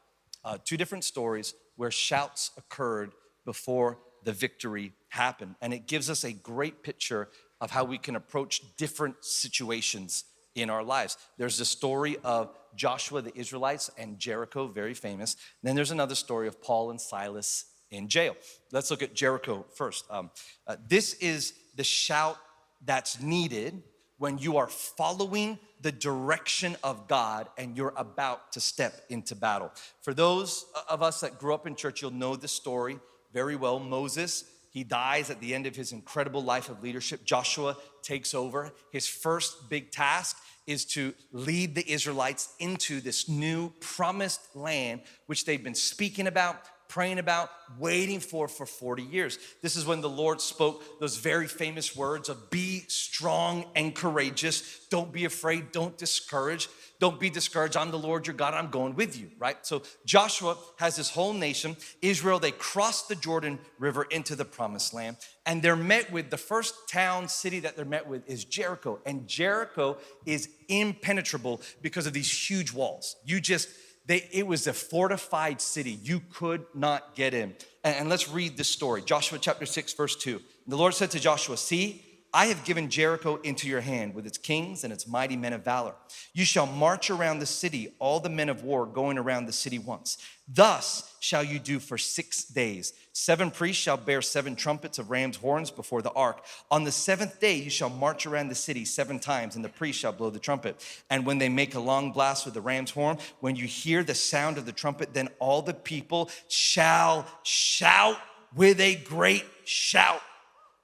[0.44, 3.12] uh, two different stories where shouts occurred
[3.46, 5.54] before the victory happened.
[5.62, 7.30] And it gives us a great picture
[7.62, 10.24] of how we can approach different situations
[10.56, 11.18] in our lives.
[11.38, 15.36] There's the story of Joshua, the Israelites, and Jericho, very famous.
[15.62, 18.36] Then there's another story of Paul and Silas in jail.
[18.72, 20.06] Let's look at Jericho first.
[20.10, 20.32] Um,
[20.68, 22.38] uh, this is the shout
[22.86, 23.82] that's needed
[24.18, 29.72] when you are following the direction of God and you're about to step into battle.
[30.02, 33.00] For those of us that grew up in church, you'll know this story
[33.34, 33.80] very well.
[33.80, 37.24] Moses, he dies at the end of his incredible life of leadership.
[37.24, 38.74] Joshua takes over.
[38.92, 45.46] His first big task is to lead the Israelites into this new promised land, which
[45.46, 46.58] they've been speaking about,
[46.94, 49.40] praying about, waiting for for 40 years.
[49.64, 54.86] This is when the Lord spoke those very famous words of be strong and courageous.
[54.92, 56.70] Don't be afraid, don't discourage.
[57.00, 57.76] Don't be discouraged.
[57.78, 58.54] I'm the Lord your God.
[58.54, 59.58] I'm going with you, right?
[59.66, 64.94] So Joshua has this whole nation, Israel, they cross the Jordan River into the promised
[64.94, 69.00] land, and they're met with the first town, city that they're met with is Jericho.
[69.04, 73.16] And Jericho is impenetrable because of these huge walls.
[73.26, 73.68] You just
[74.06, 75.98] they, it was a fortified city.
[76.02, 77.56] You could not get in.
[77.84, 80.42] And, and let's read this story Joshua chapter 6, verse 2.
[80.68, 84.40] The Lord said to Joshua, See, I have given Jericho into your hand with its
[84.40, 85.94] kings and its mighty men of valor.
[86.34, 89.78] You shall march around the city, all the men of war going around the city
[89.78, 90.18] once.
[90.48, 92.94] Thus shall you do for six days.
[93.16, 96.44] Seven priests shall bear seven trumpets of ram's horns before the ark.
[96.72, 100.00] On the seventh day you shall march around the city seven times, and the priest
[100.00, 100.84] shall blow the trumpet.
[101.12, 104.16] And when they make a long blast with the ram's horn, when you hear the
[104.16, 108.18] sound of the trumpet, then all the people shall shout
[108.56, 110.22] with a great shout,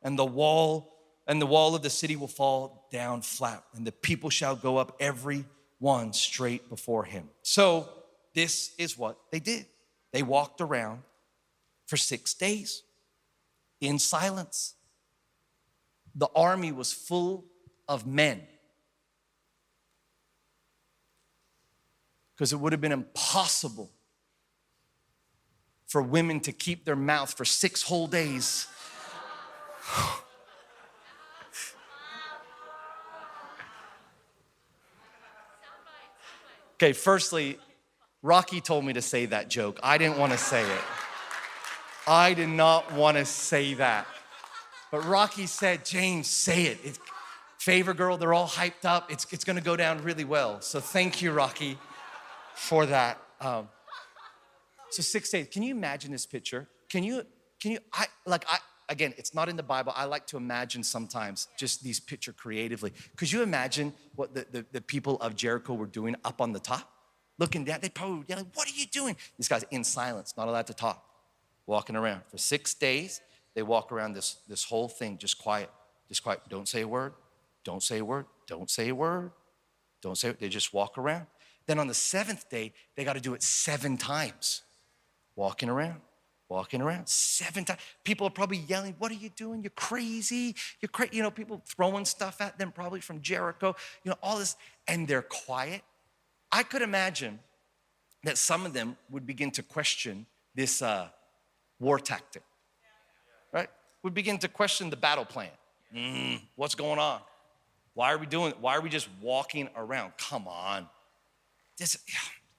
[0.03, 3.91] and the wall and the wall of the city will fall down flat, and the
[3.91, 5.45] people shall go up every
[5.79, 7.29] one straight before him.
[7.41, 7.89] So,
[8.35, 9.65] this is what they did.
[10.11, 11.03] They walked around
[11.89, 12.84] for six days
[13.82, 14.75] in silence.
[16.13, 17.45] The army was full
[17.88, 18.43] of men.
[22.36, 23.89] Because it would have been impossible
[25.88, 28.67] for women to keep their mouth for six whole days.
[36.82, 37.60] Okay, firstly,
[38.21, 39.82] Rocky told me to say that joke.
[39.84, 40.82] I didn't want to say it.
[42.09, 44.07] I did not want to say that.
[44.91, 46.97] But Rocky said, James, say it.
[47.59, 49.11] Favor girl, they're all hyped up.
[49.11, 50.59] It's, it's going to go down really well.
[50.59, 51.77] So thank you, Rocky,
[52.55, 53.21] for that.
[53.39, 53.69] Um,
[54.89, 55.49] so six days.
[55.51, 56.67] Can you imagine this picture?
[56.89, 57.21] Can you,
[57.61, 58.57] can you, I, like, I,
[58.89, 59.93] again, it's not in the Bible.
[59.95, 62.91] I like to imagine sometimes just these picture creatively.
[63.17, 66.59] Could you imagine what the, the, the people of Jericho were doing up on the
[66.59, 66.91] top?
[67.37, 69.15] Looking down, they probably yelling, What are you doing?
[69.37, 71.05] These guys in silence, not allowed to talk,
[71.69, 72.23] walking around.
[72.29, 73.21] For six days,
[73.53, 75.69] they walk around this, this whole thing just quiet,
[76.08, 76.41] just quiet.
[76.49, 77.13] Don't say a word,
[77.63, 79.32] don't say a word, don't say a word,
[80.01, 80.32] don't say.
[80.32, 81.27] They just walk around.
[81.67, 84.63] Then on the seventh day, they got to do it seven times,
[85.36, 86.01] walking around,
[86.49, 87.79] walking around seven times.
[88.03, 89.62] People are probably yelling, What are you doing?
[89.62, 90.55] You're crazy.
[90.82, 91.17] You're crazy.
[91.17, 94.55] You know, people throwing stuff at them, probably from Jericho, you know, all this.
[94.88, 95.84] And they're quiet.
[96.51, 97.38] I could imagine
[98.23, 101.10] that some of them would begin to question this uh,
[101.79, 102.43] war tactic,
[103.51, 103.69] right?
[104.03, 105.49] We begin to question the battle plan.
[105.95, 107.21] Mm, what's going on?
[107.93, 108.53] Why are we doing?
[108.61, 110.13] Why are we just walking around?
[110.17, 110.87] Come on.
[111.77, 111.97] This,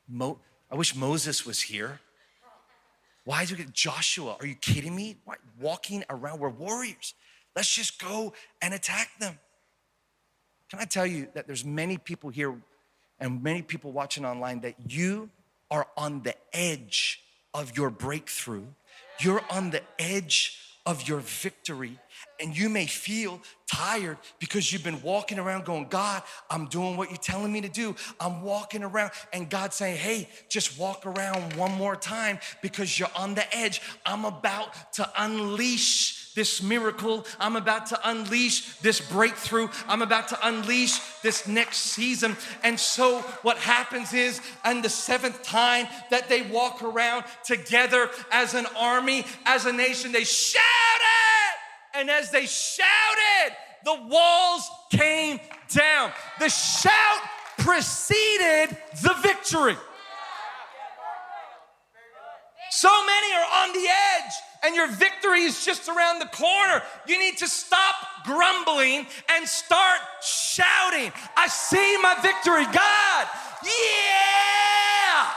[0.08, 0.38] Mo,
[0.70, 2.00] I wish Moses was here.
[3.24, 4.36] Why is it Joshua?
[4.40, 5.18] Are you kidding me?
[5.24, 7.14] Why, walking around, we're warriors.
[7.54, 9.38] Let's just go and attack them.
[10.70, 12.54] Can I tell you that there's many people here
[13.18, 15.28] and many people watching online that you
[15.70, 17.22] are on the edge
[17.54, 18.64] of your breakthrough.
[19.20, 20.56] You're on the edge
[20.86, 21.98] of your victory.
[22.40, 27.10] And you may feel tired because you've been walking around going, God, I'm doing what
[27.10, 27.94] you're telling me to do.
[28.18, 33.10] I'm walking around, and God saying, Hey, just walk around one more time because you're
[33.16, 33.82] on the edge.
[34.06, 37.26] I'm about to unleash this miracle.
[37.38, 39.68] I'm about to unleash this breakthrough.
[39.86, 42.34] I'm about to unleash this next season.
[42.62, 48.54] And so, what happens is, on the seventh time that they walk around together as
[48.54, 50.64] an army, as a nation, they shouted.
[51.92, 56.10] And as they shouted, the walls came down.
[56.38, 57.20] The shout
[57.58, 59.76] preceded the victory.
[62.70, 66.82] So many are on the edge and your victory is just around the corner.
[67.06, 67.94] You need to stop
[68.24, 71.12] grumbling and start shouting.
[71.36, 73.26] I see my victory, God.
[73.64, 75.30] Yeah!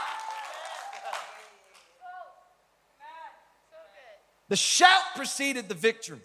[4.48, 6.20] The shout preceded the victory.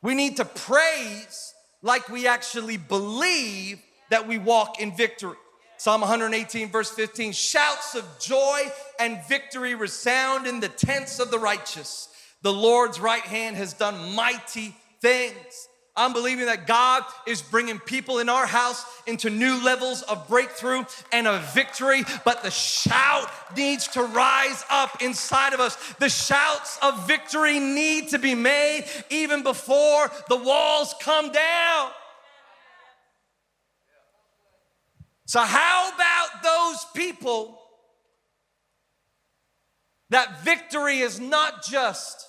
[0.00, 5.36] We need to praise like we actually believe that we walk in victory.
[5.78, 8.62] Psalm 118, verse 15 shouts of joy
[8.98, 12.08] and victory resound in the tents of the righteous.
[12.42, 15.68] The Lord's right hand has done mighty things.
[15.98, 20.84] I'm believing that God is bringing people in our house into new levels of breakthrough
[21.12, 25.76] and of victory, but the shout needs to rise up inside of us.
[25.94, 31.90] The shouts of victory need to be made even before the walls come down.
[35.28, 37.60] So, how about those people
[40.08, 42.26] that victory is not just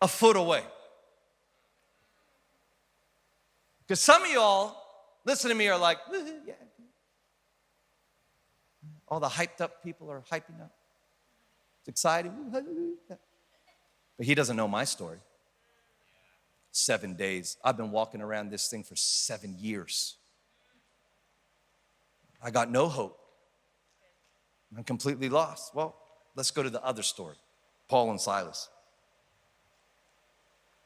[0.00, 0.62] a foot away?
[3.82, 4.74] Because some of y'all,
[5.26, 6.54] listen to me, are like, yeah.
[9.06, 10.72] All the hyped up people are hyping up.
[11.80, 12.32] It's exciting.
[14.16, 15.18] But he doesn't know my story.
[16.72, 17.58] Seven days.
[17.62, 20.16] I've been walking around this thing for seven years.
[22.46, 23.18] I got no hope.
[24.76, 25.74] I'm completely lost.
[25.74, 25.96] Well,
[26.36, 27.34] let's go to the other story
[27.88, 28.68] Paul and Silas.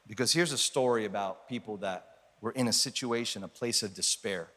[0.09, 2.07] Because here's a story about people that
[2.41, 4.49] were in a situation, a place of despair,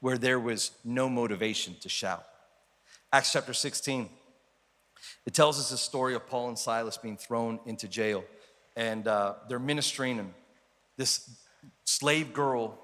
[0.00, 2.26] where there was no motivation to shout.
[3.12, 4.08] Acts chapter 16,
[5.26, 8.24] it tells us the story of Paul and Silas being thrown into jail,
[8.76, 10.34] and uh, they're ministering, and
[10.96, 11.30] this
[11.84, 12.80] slave girl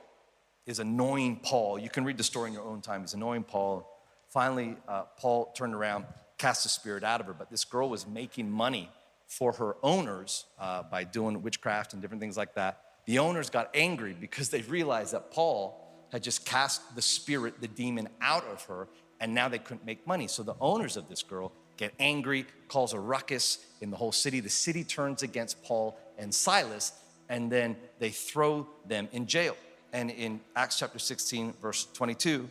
[0.67, 1.79] is annoying Paul.
[1.79, 3.01] You can read the story in your own time.
[3.03, 3.89] He's annoying Paul.
[4.29, 6.05] Finally, uh, Paul turned around,
[6.39, 8.91] cast the spirit out of her, but this girl was making money
[9.27, 12.81] for her owners uh, by doing witchcraft and different things like that.
[13.07, 17.69] The owners got angry because they realized that Paul had just cast the spirit, the
[17.69, 18.89] demon, out of her,
[19.21, 20.27] and now they couldn't make money.
[20.27, 24.41] So the owners of this girl get angry, calls a ruckus in the whole city.
[24.41, 26.93] The city turns against Paul and Silas,
[27.29, 29.57] and then they throw them in jail.
[29.97, 32.51] And in Acts chapter 16, verse 22,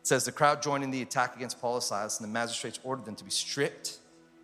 [0.00, 2.80] it says, The crowd joined in the attack against Paul and Silas, and the magistrates
[2.82, 3.98] ordered them to be stripped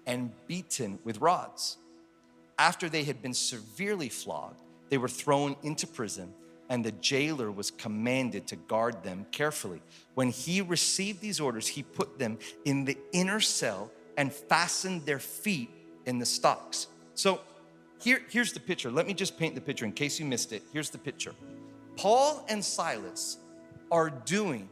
[0.07, 1.79] and beaten with rods.
[2.57, 6.33] After they had been severely flogged, they were thrown into prison,
[6.69, 9.83] and the jailer was commanded to guard them carefully.
[10.15, 15.19] When he received these orders, he put them in the inner cell and fastened their
[15.19, 15.71] feet
[16.07, 16.87] in the stocks.
[17.15, 17.41] So
[18.01, 18.93] here, here's the picture.
[18.93, 20.63] Let me just paint the picture in case you missed it.
[20.73, 21.35] Here's the picture.
[21.99, 23.39] Paul and Silas
[23.91, 24.69] are doing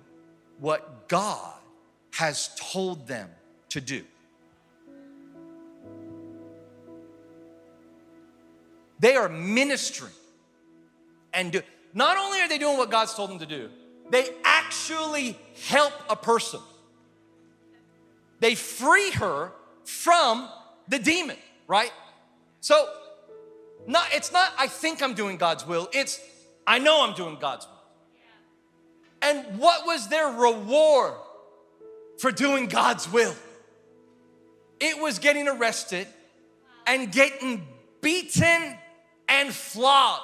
[0.61, 1.55] what God
[2.13, 3.29] has told them
[3.71, 4.05] to do.
[9.01, 10.13] They are ministering
[11.35, 11.63] and do,
[11.93, 13.71] not only are they doing what God's told them to do,
[14.09, 15.37] they actually
[15.69, 16.61] help a person.
[18.39, 19.51] They free her
[19.85, 20.49] from
[20.87, 21.91] the demon, right?
[22.61, 22.89] So,
[23.89, 26.21] not, it's not, I think I'm doing God's will, it's,
[26.67, 27.73] I know I'm doing God's will.
[29.23, 31.15] And what was their reward
[32.19, 33.35] for doing God's will?
[34.81, 36.07] It was getting arrested
[36.87, 37.67] and getting
[38.01, 38.77] beaten
[39.29, 40.23] and flogged.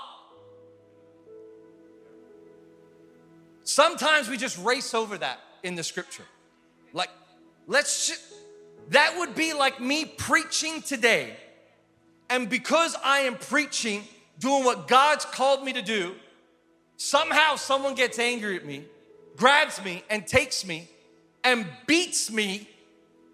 [3.65, 6.25] Sometimes we just race over that in the scripture.
[6.93, 7.11] Like,
[7.67, 8.35] let's, sh-
[8.91, 11.37] that would be like me preaching today.
[12.29, 14.05] And because I am preaching,
[14.39, 16.15] doing what God's called me to do,
[17.03, 18.85] somehow someone gets angry at me,
[19.37, 20.89] grabs me, and takes me
[21.43, 22.69] and beats me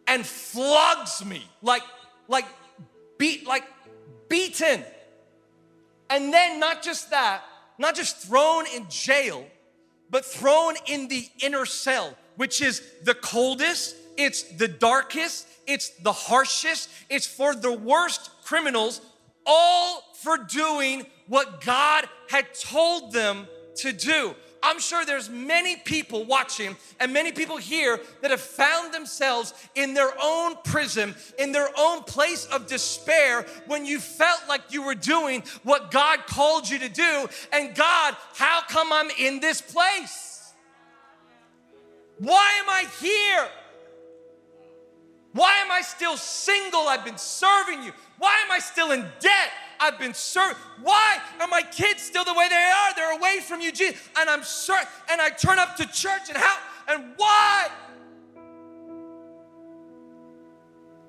[0.07, 1.83] and flogs me like
[2.29, 2.47] like
[3.19, 3.65] beat like
[4.29, 4.83] beaten.
[6.09, 7.43] And then not just that
[7.79, 9.47] not just thrown in jail
[10.11, 16.13] but thrown in the inner cell which is the coldest it's the darkest it's the
[16.13, 19.03] harshest it's for the worst criminals
[19.45, 23.47] all for doing what God had told them
[23.79, 28.93] to do I'm sure there's many people watching and many people here that have found
[28.93, 34.73] themselves in their own prison, in their own place of despair when you felt like
[34.73, 37.29] you were doing what God called you to do.
[37.53, 40.53] And God, how come I'm in this place?
[42.19, 43.49] Why am I here?
[45.33, 46.89] Why am I still single?
[46.89, 47.93] I've been serving you.
[48.19, 49.51] Why am I still in debt?
[49.81, 50.57] I've been served.
[50.83, 52.95] Why are my kids still the way they are?
[52.97, 54.01] They're away from you, Jesus.
[54.19, 54.87] And I'm served.
[55.11, 56.57] And I turn up to church and how
[56.89, 57.69] and why?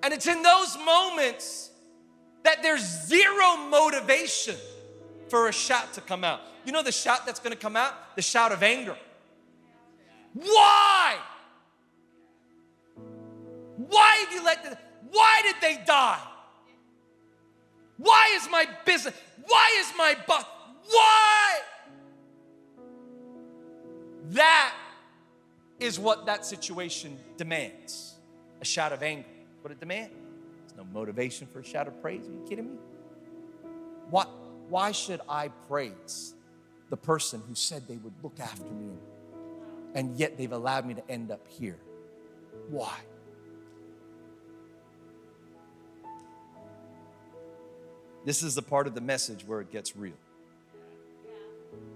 [0.03, 1.71] And it's in those moments
[2.43, 4.55] that there's zero motivation
[5.29, 6.41] for a shout to come out.
[6.65, 8.15] You know the shout that's gonna come out?
[8.15, 8.97] The shout of anger.
[10.33, 11.17] Why?
[13.87, 14.75] Why have you let them?
[15.09, 16.19] Why did they die?
[17.97, 19.13] Why is my business?
[19.47, 20.43] Why is my boss?
[20.89, 21.59] Why?
[24.31, 24.75] That
[25.79, 28.15] is what that situation demands
[28.59, 29.27] a shout of anger.
[29.61, 30.13] What it demands.
[30.67, 32.27] There's no motivation for a shout of praise.
[32.27, 32.77] Are you kidding me?
[34.09, 34.29] What,
[34.67, 36.33] why should I praise
[36.89, 38.91] the person who said they would look after me
[39.95, 41.79] and yet they've allowed me to end up here?
[42.69, 42.93] Why?
[48.25, 50.13] This is the part of the message where it gets real.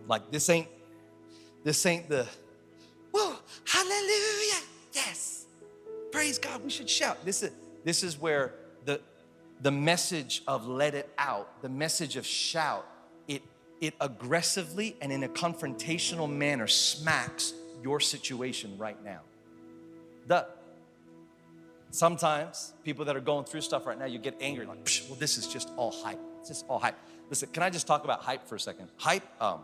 [0.08, 0.68] Like this ain't
[1.64, 2.28] this ain't the
[3.12, 4.62] whoa, hallelujah.
[4.94, 5.46] Yes.
[6.12, 6.64] Praise God.
[6.64, 7.24] We should shout.
[7.26, 7.52] This is
[7.84, 8.54] this is where
[8.86, 9.02] the
[9.62, 12.86] the message of let it out, the message of shout,
[13.28, 13.42] it
[13.82, 19.22] it aggressively and in a confrontational manner smacks your situation right now.
[20.28, 20.48] The
[21.94, 25.38] Sometimes people that are going through stuff right now, you get angry, like, well, this
[25.38, 26.20] is just all hype.
[26.39, 26.98] It's just all hype.
[27.30, 28.89] Listen, can I just talk about hype for a second?
[28.98, 29.60] Hype, um,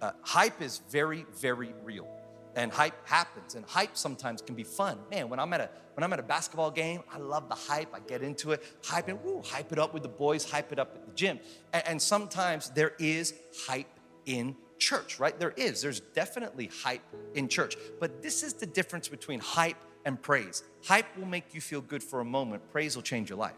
[0.00, 2.06] uh, hype is very, very real,
[2.54, 3.56] and hype happens.
[3.56, 5.00] And hype sometimes can be fun.
[5.10, 7.92] Man, when I'm at a when I'm at a basketball game, I love the hype.
[7.92, 10.78] I get into it, hype it, woo, hype it up with the boys, hype it
[10.78, 11.40] up at the gym.
[11.72, 13.34] And, and sometimes there is
[13.66, 15.36] hype in church, right?
[15.36, 15.82] There is.
[15.82, 17.02] There's definitely hype
[17.34, 17.76] in church.
[17.98, 20.62] But this is the difference between hype and praise.
[20.84, 23.54] Hype will make you feel good for a moment, praise will change your life.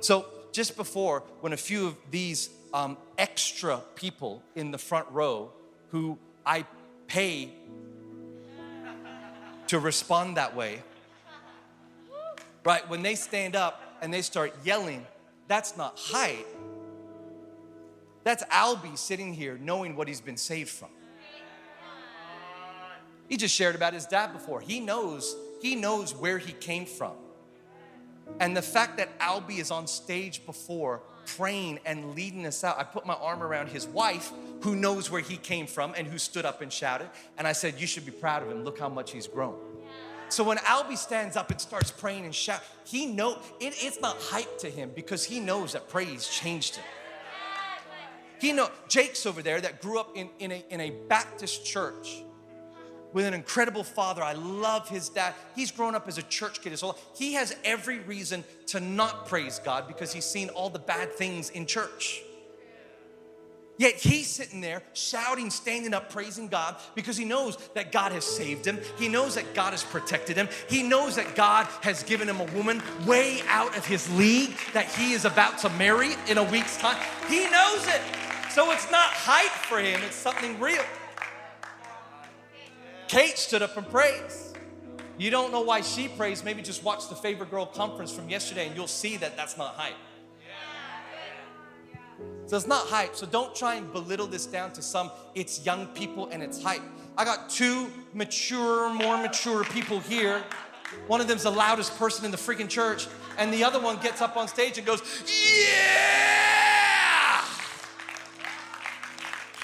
[0.00, 5.52] So, just before, when a few of these um, extra people in the front row
[5.90, 6.64] who I
[7.06, 7.50] pay
[9.68, 10.82] to respond that way,
[12.64, 15.06] right, when they stand up and they start yelling,
[15.46, 16.46] that's not hype.
[18.24, 20.88] That's Albie sitting here knowing what he's been saved from.
[23.30, 24.60] He just shared about his dad before.
[24.60, 27.12] He knows, he knows where he came from.
[28.40, 31.00] And the fact that Albie is on stage before
[31.36, 35.20] praying and leading us out, I put my arm around his wife who knows where
[35.20, 37.08] he came from and who stood up and shouted.
[37.38, 38.64] And I said, You should be proud of him.
[38.64, 39.56] Look how much he's grown.
[40.28, 44.16] So when Albie stands up and starts praying and shout, he know it, it's not
[44.18, 46.84] hype to him because he knows that praise changed him.
[48.40, 52.24] He know Jake's over there that grew up in, in, a, in a Baptist church
[53.12, 54.22] with an incredible father.
[54.22, 55.34] I love his dad.
[55.56, 56.78] He's grown up as a church kid
[57.16, 61.50] He has every reason to not praise God because he's seen all the bad things
[61.50, 62.22] in church.
[63.80, 68.26] Yet he's sitting there shouting, standing up, praising God because he knows that God has
[68.26, 68.78] saved him.
[68.98, 70.50] He knows that God has protected him.
[70.68, 74.84] He knows that God has given him a woman way out of his league that
[74.84, 77.02] he is about to marry in a week's time.
[77.26, 78.02] He knows it.
[78.50, 80.84] So it's not hype for him, it's something real.
[83.10, 84.56] Kate stood up and praised.
[85.18, 88.68] You don't know why she prays, maybe just watch the favorite girl conference from yesterday
[88.68, 89.96] and you'll see that that's not hype.
[92.46, 93.16] So it's not hype.
[93.16, 96.82] So don't try and belittle this down to some, it's young people and it's hype.
[97.18, 100.44] I got two mature, more mature people here.
[101.08, 103.08] One of them's the loudest person in the freaking church,
[103.38, 107.44] and the other one gets up on stage and goes, Yeah!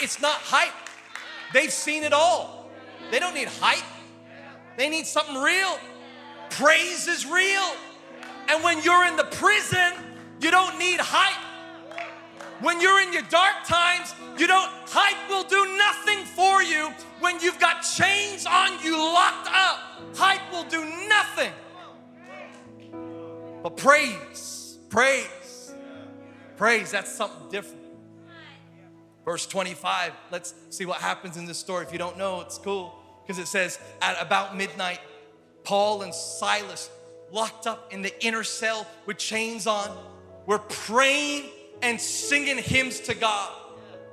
[0.01, 0.75] It's not hype.
[1.53, 2.56] They've seen it all.
[3.11, 3.85] They don't need hype,
[4.77, 5.79] they need something real.
[6.51, 7.73] Praise is real.
[8.49, 9.93] And when you're in the prison,
[10.41, 11.43] you don't need hype.
[12.61, 16.91] When you're in your dark times, you don't, hype will do nothing for you
[17.21, 19.79] when you've got chains on you locked up.
[20.17, 21.53] Hype will do nothing.
[23.63, 25.75] But praise, praise,
[26.57, 27.86] praise, that's something different.
[29.27, 31.85] Verse 25, let's see what happens in this story.
[31.85, 35.01] If you don't know, it's cool because it says, at about midnight,
[35.65, 36.89] Paul and Silas
[37.33, 39.91] locked up in the inner cell with chains on
[40.47, 41.51] were praying
[41.83, 43.53] and singing hymns to God.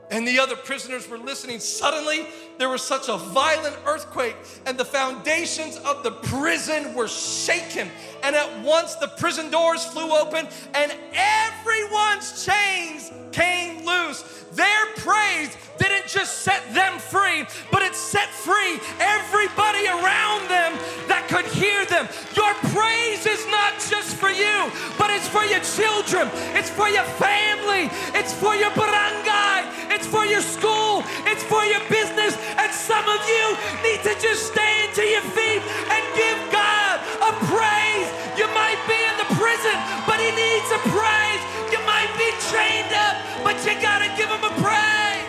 [0.09, 1.59] And the other prisoners were listening.
[1.59, 2.25] Suddenly,
[2.57, 4.35] there was such a violent earthquake,
[4.65, 7.89] and the foundations of the prison were shaken.
[8.23, 14.23] And at once, the prison doors flew open, and everyone's chains came loose.
[14.53, 20.77] Their praise didn't just set them free, but it set free everybody around them
[21.09, 22.07] that could hear them.
[22.37, 27.03] Your praise is not just for you, but it's for your children, it's for your
[27.17, 32.37] family, it's for your barangay, it's for your school, it's for your business.
[32.57, 33.45] And some of you
[33.83, 38.09] need to just stand to your feet and give God a praise.
[38.37, 41.41] You might be in the prison, but He needs a praise.
[41.71, 45.27] You might be chained up, but you gotta give Him a praise.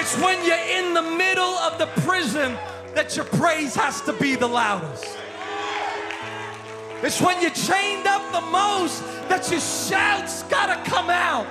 [0.00, 2.56] It's when you're in the middle of the prison
[2.94, 5.16] that your praise has to be the loudest.
[7.02, 11.46] It's when you're chained up the most that your shouts gotta come out.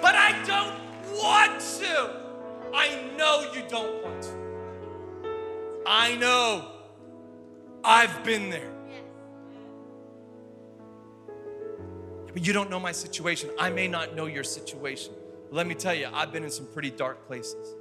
[0.00, 0.74] But I don't
[1.22, 2.10] want to.
[2.74, 4.42] I know you don't want to.
[5.86, 6.68] I know.
[7.84, 8.72] I've been there.
[12.32, 13.50] But you don't know my situation.
[13.58, 15.12] I may not know your situation.
[15.50, 17.74] Let me tell you, I've been in some pretty dark places.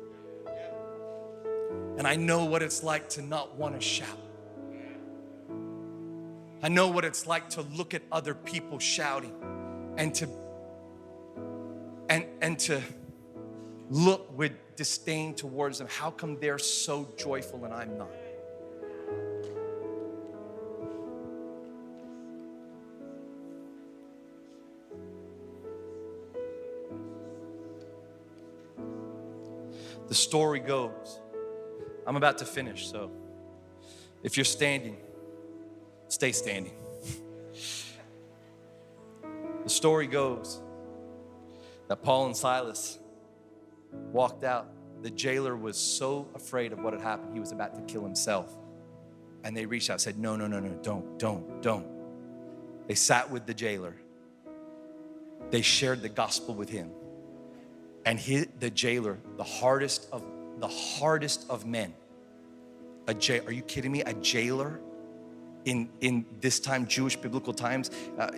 [1.97, 4.20] And I know what it's like to not want to shout.
[6.64, 9.34] I know what it's like to look at other people shouting
[9.97, 10.30] and to
[12.07, 12.82] and and to
[13.89, 15.88] look with disdain towards them.
[15.89, 18.12] How come they're so joyful and I'm not?
[30.07, 31.20] The story goes.
[32.05, 33.09] I'm about to finish, so
[34.24, 34.97] if you're standing,
[36.12, 36.74] stay standing.
[39.64, 40.62] The story goes
[41.88, 42.99] that Paul and Silas
[44.12, 44.68] walked out.
[45.03, 48.55] The jailer was so afraid of what had happened, he was about to kill himself.
[49.43, 51.88] And they reached out and said, No, no, no, no, don't, don't, don't.
[52.88, 53.95] They sat with the jailer,
[55.49, 56.91] they shared the gospel with him.
[58.05, 60.24] And he, the jailer, the hardest of
[60.59, 61.93] the hardest of men,
[63.07, 64.01] a jail, are you kidding me?
[64.01, 64.82] A jailer
[65.66, 68.32] in, in this time, Jewish biblical times, uh,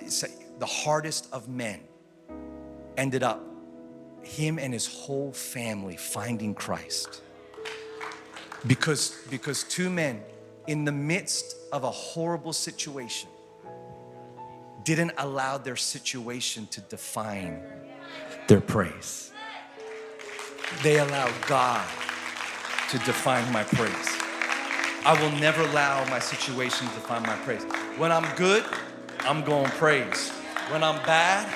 [0.60, 1.82] the hardest of men
[2.98, 3.42] ended up
[4.22, 7.22] him and his whole family finding Christ.
[8.66, 10.24] Because, because two men
[10.68, 13.30] in the midst of a horrible situation
[14.84, 17.62] didn't allow their situation to define
[18.48, 19.32] their praise.
[20.82, 21.88] They allowed God
[22.90, 24.23] to define my praise.
[25.06, 27.64] I will never allow my situation to define my praise.
[27.98, 28.64] When I'm good,
[29.20, 30.30] I'm going praise.
[30.72, 31.48] When I'm bad,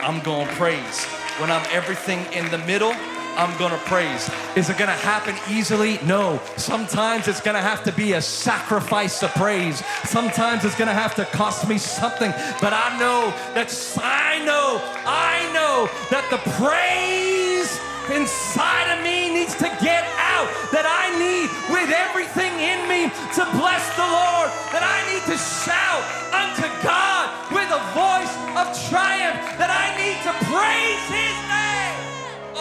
[0.00, 1.04] I'm going praise.
[1.38, 2.94] When I'm everything in the middle,
[3.34, 4.30] I'm gonna praise.
[4.54, 5.98] Is it gonna happen easily?
[6.04, 6.40] No.
[6.56, 9.82] Sometimes it's gonna have to be a sacrifice of praise.
[10.04, 12.30] Sometimes it's gonna have to cost me something.
[12.60, 17.21] But I know that I know, I know that the praise
[18.12, 20.48] inside of me needs to get out.
[20.72, 24.48] That I need with everything in me to bless the Lord.
[24.72, 29.40] That I need to shout unto God with a voice of triumph.
[29.56, 31.71] That I need to praise His name.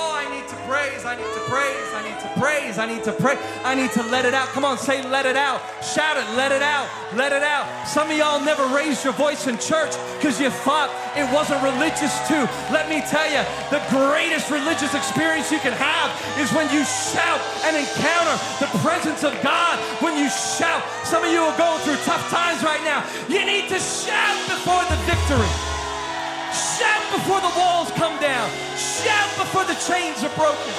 [0.01, 1.05] Oh, I need to praise.
[1.05, 4.03] I need to praise, I need to praise, I need to pray, I need to
[4.03, 4.47] let it out.
[4.49, 5.61] Come on, say let it out.
[5.83, 7.67] Shout it, let it out, let it out.
[7.85, 10.89] Some of y'all never raised your voice in church because you thought
[11.19, 12.47] it wasn't religious too.
[12.73, 16.09] Let me tell you, the greatest religious experience you can have
[16.41, 19.77] is when you shout and encounter the presence of God.
[20.01, 23.05] When you shout, some of you are going through tough times right now.
[23.29, 25.70] You need to shout before the victory.
[26.81, 28.49] Shout before the walls come down.
[28.73, 30.73] Shout before the chains are broken.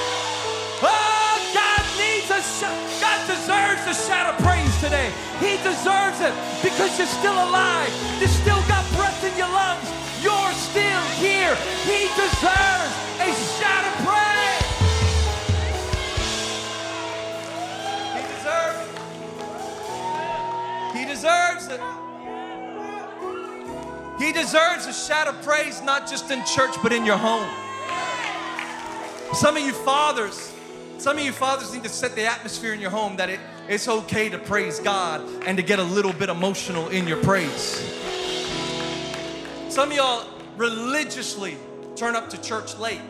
[0.82, 2.74] Oh, God needs a shout.
[2.98, 5.12] God deserves a shout of praise today.
[5.38, 7.92] He deserves it because you're still alive.
[8.18, 9.86] You still got breath in your lungs.
[10.20, 11.54] You're still here.
[11.86, 13.30] He deserves a
[13.62, 14.66] shout of praise.
[18.18, 18.98] He deserves it.
[20.98, 22.01] He deserves it.
[24.22, 27.48] He deserves a shout of praise, not just in church, but in your home.
[29.34, 30.54] Some of you fathers,
[30.98, 33.88] some of you fathers need to set the atmosphere in your home that it, it's
[33.88, 37.80] okay to praise God and to get a little bit emotional in your praise.
[39.68, 41.56] Some of y'all religiously
[41.96, 43.00] turn up to church late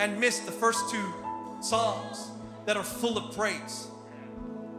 [0.00, 1.14] and miss the first two
[1.60, 2.32] songs
[2.66, 3.86] that are full of praise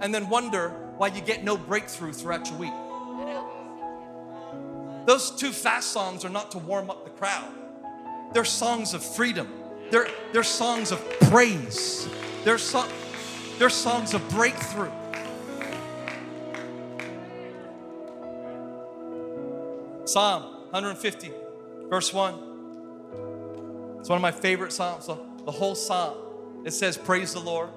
[0.01, 3.54] and then wonder why you get no breakthrough throughout your week.
[5.05, 7.51] Those two fast songs are not to warm up the crowd.
[8.33, 9.47] They're songs of freedom.
[9.91, 12.09] They're, they're songs of praise.
[12.43, 12.87] They're, so,
[13.59, 14.91] they're songs of breakthrough.
[20.05, 21.31] Psalm 150,
[21.89, 22.33] verse 1.
[23.99, 26.17] It's one of my favorite Psalms, the, the whole Psalm.
[26.65, 27.69] It says, Praise the Lord.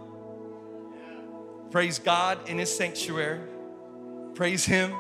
[1.70, 3.40] Praise God in His sanctuary.
[4.34, 4.94] Praise Him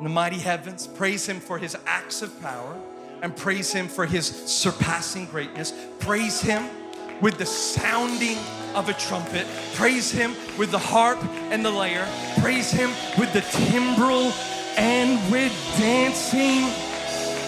[0.00, 0.86] in the mighty heavens.
[0.86, 2.74] Praise Him for His acts of power
[3.20, 5.74] and praise Him for His surpassing greatness.
[5.98, 6.64] Praise Him
[7.20, 8.38] with the sounding
[8.74, 9.46] of a trumpet.
[9.74, 12.08] Praise Him with the harp and the lyre.
[12.38, 12.88] Praise Him
[13.18, 14.32] with the timbrel
[14.78, 16.72] and with dancing.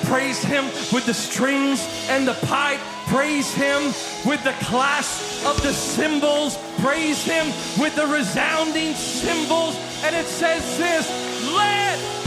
[0.04, 1.80] Praise Him with the strings
[2.10, 2.80] and the pipe.
[3.06, 3.94] Praise Him
[4.26, 6.58] with the clash of the cymbals.
[6.80, 7.46] Praise Him
[7.80, 9.74] with the resounding cymbals.
[10.04, 11.08] And it says this
[11.54, 12.21] let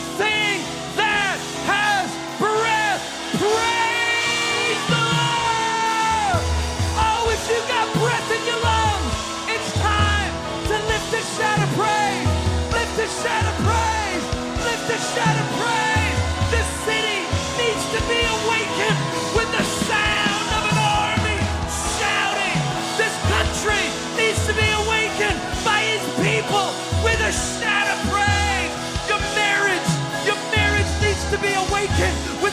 [0.00, 0.49] everything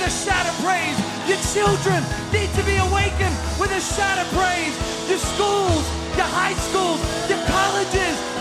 [0.08, 0.98] a shout of praise.
[1.28, 2.02] Your children
[2.32, 4.74] need to be awakened with a shout of praise.
[5.10, 5.84] Your schools,
[6.16, 8.37] your high schools, your colleges.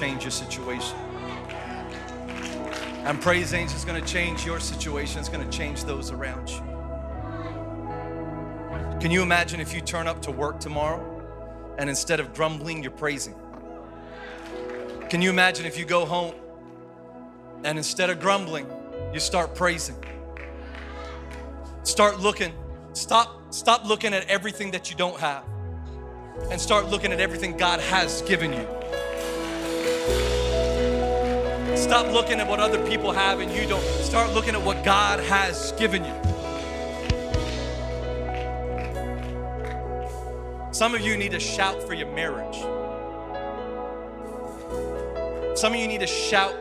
[0.00, 0.96] Change your situation.
[3.04, 6.62] And praise ain't is gonna change your situation, it's gonna change those around you.
[8.98, 11.04] Can you imagine if you turn up to work tomorrow
[11.76, 13.34] and instead of grumbling, you're praising?
[15.10, 16.34] Can you imagine if you go home
[17.64, 18.66] and instead of grumbling,
[19.12, 19.96] you start praising?
[21.82, 22.54] Start looking,
[22.94, 25.44] stop, stop looking at everything that you don't have
[26.50, 28.79] and start looking at everything God has given you.
[31.76, 33.82] Stop looking at what other people have and you don't.
[33.82, 36.14] Start looking at what God has given you.
[40.72, 42.56] Some of you need to shout for your marriage.
[45.58, 46.54] Some of you need to shout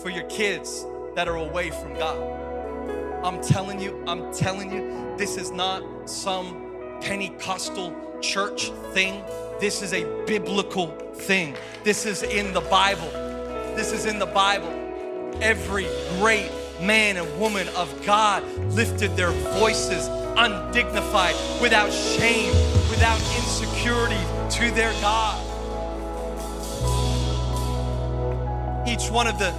[0.00, 2.40] for your kids that are away from God.
[3.24, 6.69] I'm telling you, I'm telling you, this is not some
[7.00, 9.22] Pentecostal church thing.
[9.60, 11.56] This is a biblical thing.
[11.84, 13.10] This is in the Bible.
[13.76, 14.68] This is in the Bible.
[15.40, 15.86] Every
[16.18, 18.42] great man and woman of God
[18.72, 22.52] lifted their voices undignified, without shame,
[22.88, 24.20] without insecurity
[24.50, 25.46] to their God.
[28.88, 29.52] Each one of the,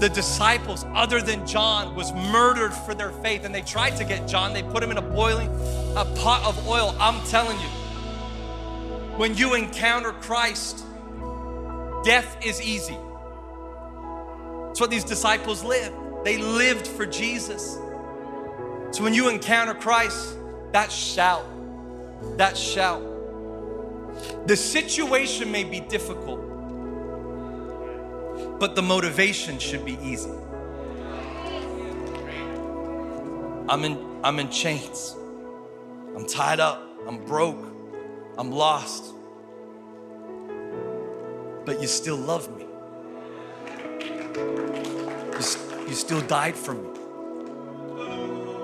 [0.00, 3.44] the disciples, other than John, was murdered for their faith.
[3.44, 5.50] And they tried to get John, they put him in a boiling
[5.96, 6.94] a pot of oil.
[7.00, 7.66] I'm telling you,
[9.16, 10.84] when you encounter Christ,
[12.04, 12.96] death is easy.
[14.66, 15.94] That's what these disciples lived.
[16.24, 17.74] They lived for Jesus.
[18.92, 20.36] So when you encounter Christ,
[20.72, 21.44] that shout,
[22.36, 23.02] that shout.
[24.46, 26.40] The situation may be difficult,
[28.58, 30.30] but the motivation should be easy.
[33.68, 35.14] I'm in, I'm in chains.
[36.16, 36.82] I'm tied up.
[37.06, 37.64] I'm broke.
[38.36, 39.14] I'm lost.
[41.64, 42.66] But you still love me.
[44.34, 46.90] You, you still died for me.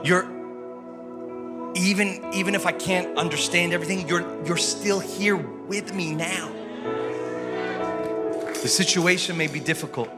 [0.02, 0.36] You're
[1.76, 6.50] even even if I can't understand everything, you're you're still here with me now.
[8.62, 10.08] The situation may be difficult,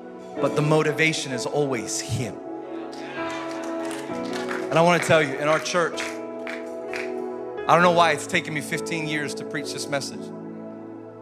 [0.41, 2.35] but the motivation is always him.
[4.71, 8.55] And I want to tell you, in our church, I don't know why it's taken
[8.55, 10.25] me 15 years to preach this message,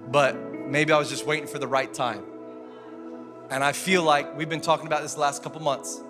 [0.09, 0.37] but
[0.67, 2.23] maybe I was just waiting for the right time.
[3.51, 6.01] And I feel like we've been talking about this the last couple months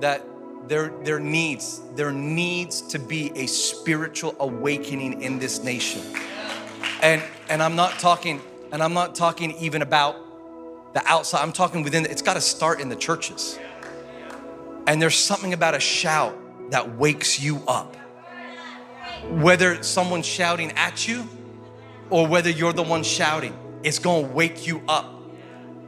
[0.00, 0.22] that
[0.68, 6.02] there, there needs there needs to be a spiritual awakening in this nation
[7.02, 8.40] and and i'm not talking
[8.70, 10.16] and i'm not talking even about
[10.94, 13.58] the outside i'm talking within it's got to start in the churches
[14.86, 16.36] and there's something about a shout
[16.70, 17.96] that wakes you up
[19.30, 21.26] whether someone's shouting at you
[22.10, 25.22] or whether you're the one shouting it's to wake you up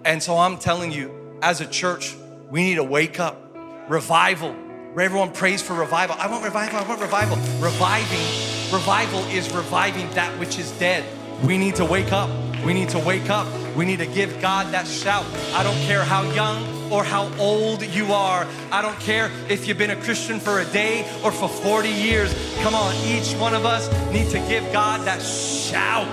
[0.04, 2.14] and so i'm telling you as a church
[2.50, 3.56] we need to wake up
[3.88, 4.54] revival
[5.02, 6.16] everyone prays for revival.
[6.18, 7.36] I want revival, I want revival.
[7.60, 11.04] Reviving, revival is reviving that which is dead.
[11.42, 12.30] We need to wake up.
[12.64, 13.48] We need to wake up.
[13.76, 15.26] We need to give God that shout.
[15.52, 18.46] I don't care how young or how old you are.
[18.70, 22.32] I don't care if you've been a Christian for a day or for 40 years.
[22.62, 26.06] Come on, each one of us need to give God that shout.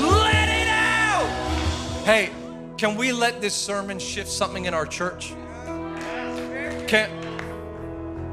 [0.00, 2.04] Let it out.
[2.04, 2.30] Hey,
[2.76, 5.34] can we let this sermon shift something in our church?
[6.88, 7.08] Can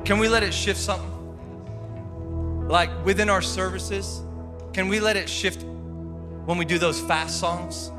[0.03, 1.07] can we let it shift something?
[2.67, 4.21] Like within our services,
[4.73, 5.63] can we let it shift
[6.45, 7.91] when we do those fast songs?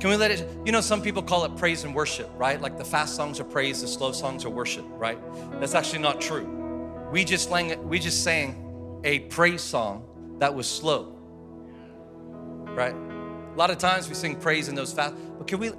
[0.00, 2.60] Can we let it, you know, some people call it praise and worship, right?
[2.60, 5.18] Like the fast songs are praise, the slow songs are worship, right?
[5.60, 6.46] That's actually not true.
[7.12, 10.06] We just sang, we just sang a praise song
[10.38, 11.18] that was slow,
[12.68, 12.94] right?
[12.94, 15.72] A lot of times we sing praise in those fast, but can we,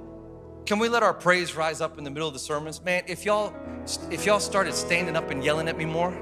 [0.66, 2.80] can we let our praise rise up in the middle of the sermons?
[2.80, 3.52] Man, if y'all
[4.12, 6.16] if y'all started standing up and yelling at me more,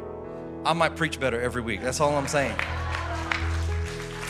[0.64, 1.82] I might preach better every week.
[1.82, 2.57] That's all I'm saying.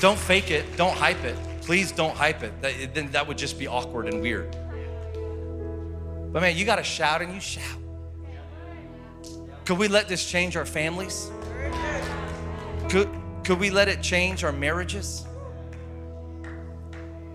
[0.00, 1.36] Don't fake it, don't hype it.
[1.60, 2.60] Please don't hype it.
[2.62, 4.56] That, then that would just be awkward and weird.
[6.32, 7.76] But man, you got to shout and you shout.
[9.66, 11.30] Could we let this change our families?
[12.88, 13.08] Could,
[13.44, 15.26] could we let it change our marriages?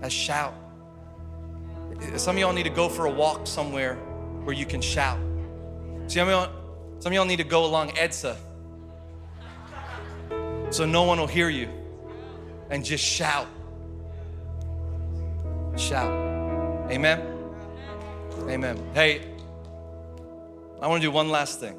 [0.01, 0.53] A shout.
[2.17, 3.95] Some of y'all need to go for a walk somewhere
[4.43, 5.19] where you can shout.
[6.07, 6.51] Some of y'all,
[6.99, 8.35] some of y'all need to go along EDSA
[10.71, 11.69] so no one will hear you
[12.69, 13.47] and just shout.
[15.77, 16.11] Shout.
[16.89, 17.35] Amen.
[18.47, 18.77] Amen.
[18.93, 19.21] Hey,
[20.81, 21.77] I want to do one last thing,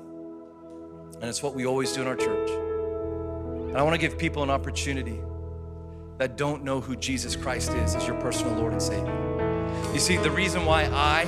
[1.20, 2.50] and it's what we always do in our church.
[2.50, 5.20] And I want to give people an opportunity
[6.18, 9.92] that don't know who Jesus Christ is as your personal Lord and Savior.
[9.92, 11.26] You see, the reason why I,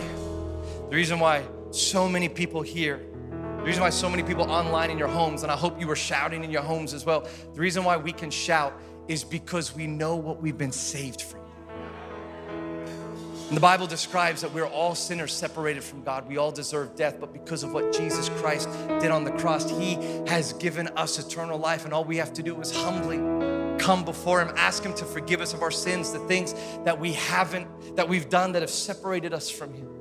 [0.88, 3.00] the reason why so many people here,
[3.58, 5.96] the reason why so many people online in your homes, and I hope you were
[5.96, 8.72] shouting in your homes as well, the reason why we can shout
[9.08, 11.40] is because we know what we've been saved from.
[13.48, 16.28] And the Bible describes that we're all sinners separated from God.
[16.28, 18.68] We all deserve death, but because of what Jesus Christ
[19.00, 19.94] did on the cross, He
[20.26, 21.86] has given us eternal life.
[21.86, 23.16] And all we have to do is humbly
[23.78, 26.54] come before Him, ask Him to forgive us of our sins, the things
[26.84, 29.97] that we haven't, that we've done that have separated us from Him.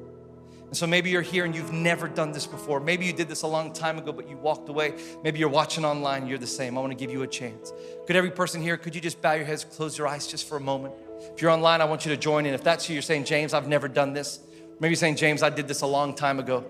[0.68, 2.82] And so maybe you're here and you've never done this before.
[2.82, 4.93] Maybe you did this a long time ago, but you walked away.
[5.24, 6.78] Maybe you're watching online, you're the same.
[6.78, 7.72] I want to give you a chance.
[8.05, 10.57] Could every person here, could you just bow your heads, close your eyes just for
[10.57, 10.93] a moment?
[11.34, 12.53] If you're online, I want you to join in.
[12.53, 14.41] If that's you, you're saying, James, I've never done this.
[14.80, 16.65] Maybe you're saying, James, I did this a long time ago,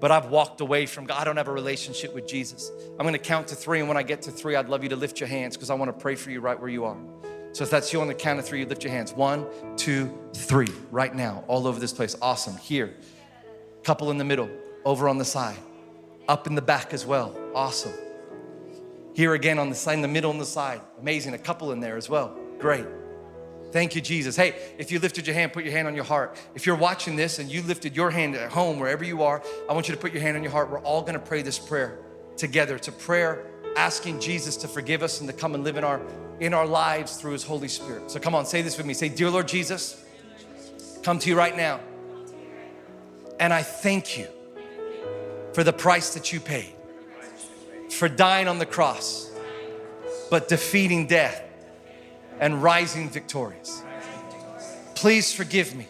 [0.00, 1.18] but I've walked away from God.
[1.18, 2.70] I don't have a relationship with Jesus.
[2.98, 4.96] I'm gonna count to three, and when I get to three, I'd love you to
[4.96, 6.98] lift your hands because I wanna pray for you right where you are.
[7.52, 9.12] So if that's you on the count of three, you lift your hands.
[9.12, 9.46] One,
[9.76, 12.16] two, three, right now, all over this place.
[12.20, 12.56] Awesome.
[12.56, 12.94] Here,
[13.84, 14.50] couple in the middle,
[14.84, 15.58] over on the side,
[16.28, 17.36] up in the back as well.
[17.54, 17.92] Awesome.
[19.14, 20.80] Here again on the side, in the middle on the side.
[21.00, 21.34] Amazing.
[21.34, 22.36] A couple in there as well.
[22.58, 22.86] Great.
[23.70, 24.36] Thank you, Jesus.
[24.36, 26.36] Hey, if you lifted your hand, put your hand on your heart.
[26.54, 29.72] If you're watching this and you lifted your hand at home, wherever you are, I
[29.72, 30.70] want you to put your hand on your heart.
[30.70, 31.98] We're all gonna pray this prayer
[32.36, 32.76] together.
[32.76, 36.00] It's a prayer asking Jesus to forgive us and to come and live in our
[36.40, 38.10] in our lives through his Holy Spirit.
[38.10, 38.94] So come on, say this with me.
[38.94, 40.04] Say, Dear Lord Jesus,
[41.02, 41.80] come to you right now.
[43.38, 44.26] And I thank you
[45.52, 46.72] for the price that you paid,
[47.90, 49.30] for dying on the cross,
[50.30, 51.42] but defeating death
[52.40, 53.82] and rising victorious.
[54.94, 55.86] Please forgive me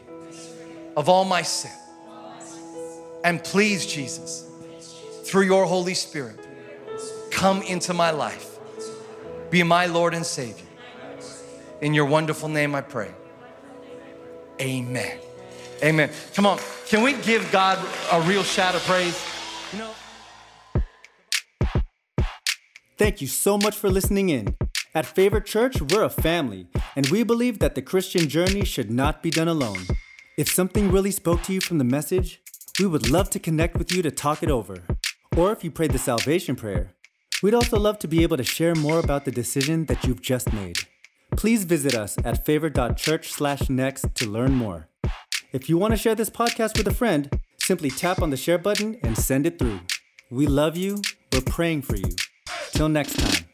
[0.97, 1.71] of all my sin.
[3.23, 4.47] And please, Jesus,
[5.25, 6.39] through your Holy Spirit,
[7.31, 8.59] come into my life.
[9.51, 10.67] Be my Lord and Savior.
[11.81, 13.11] In your wonderful name I pray.
[14.61, 15.19] Amen.
[15.83, 16.11] Amen.
[16.35, 17.79] Come on, can we give God
[18.13, 19.23] a real shout of praise?
[19.73, 19.91] You know,
[22.97, 24.57] Thank you so much for listening in.
[24.95, 29.21] At Favor Church, we're a family, and we believe that the Christian journey should not
[29.21, 29.81] be done alone.
[30.37, 32.41] If something really spoke to you from the message,
[32.79, 34.77] we would love to connect with you to talk it over.
[35.37, 36.95] Or if you prayed the salvation prayer,
[37.43, 40.53] we'd also love to be able to share more about the decision that you've just
[40.53, 40.79] made.
[41.37, 44.89] Please visit us at favor.church/next to learn more.
[45.55, 48.59] If you want to share this podcast with a friend, simply tap on the share
[48.59, 49.79] button and send it through.
[50.29, 51.01] We love you.
[51.33, 52.11] We're praying for you.
[52.73, 53.54] Till next time.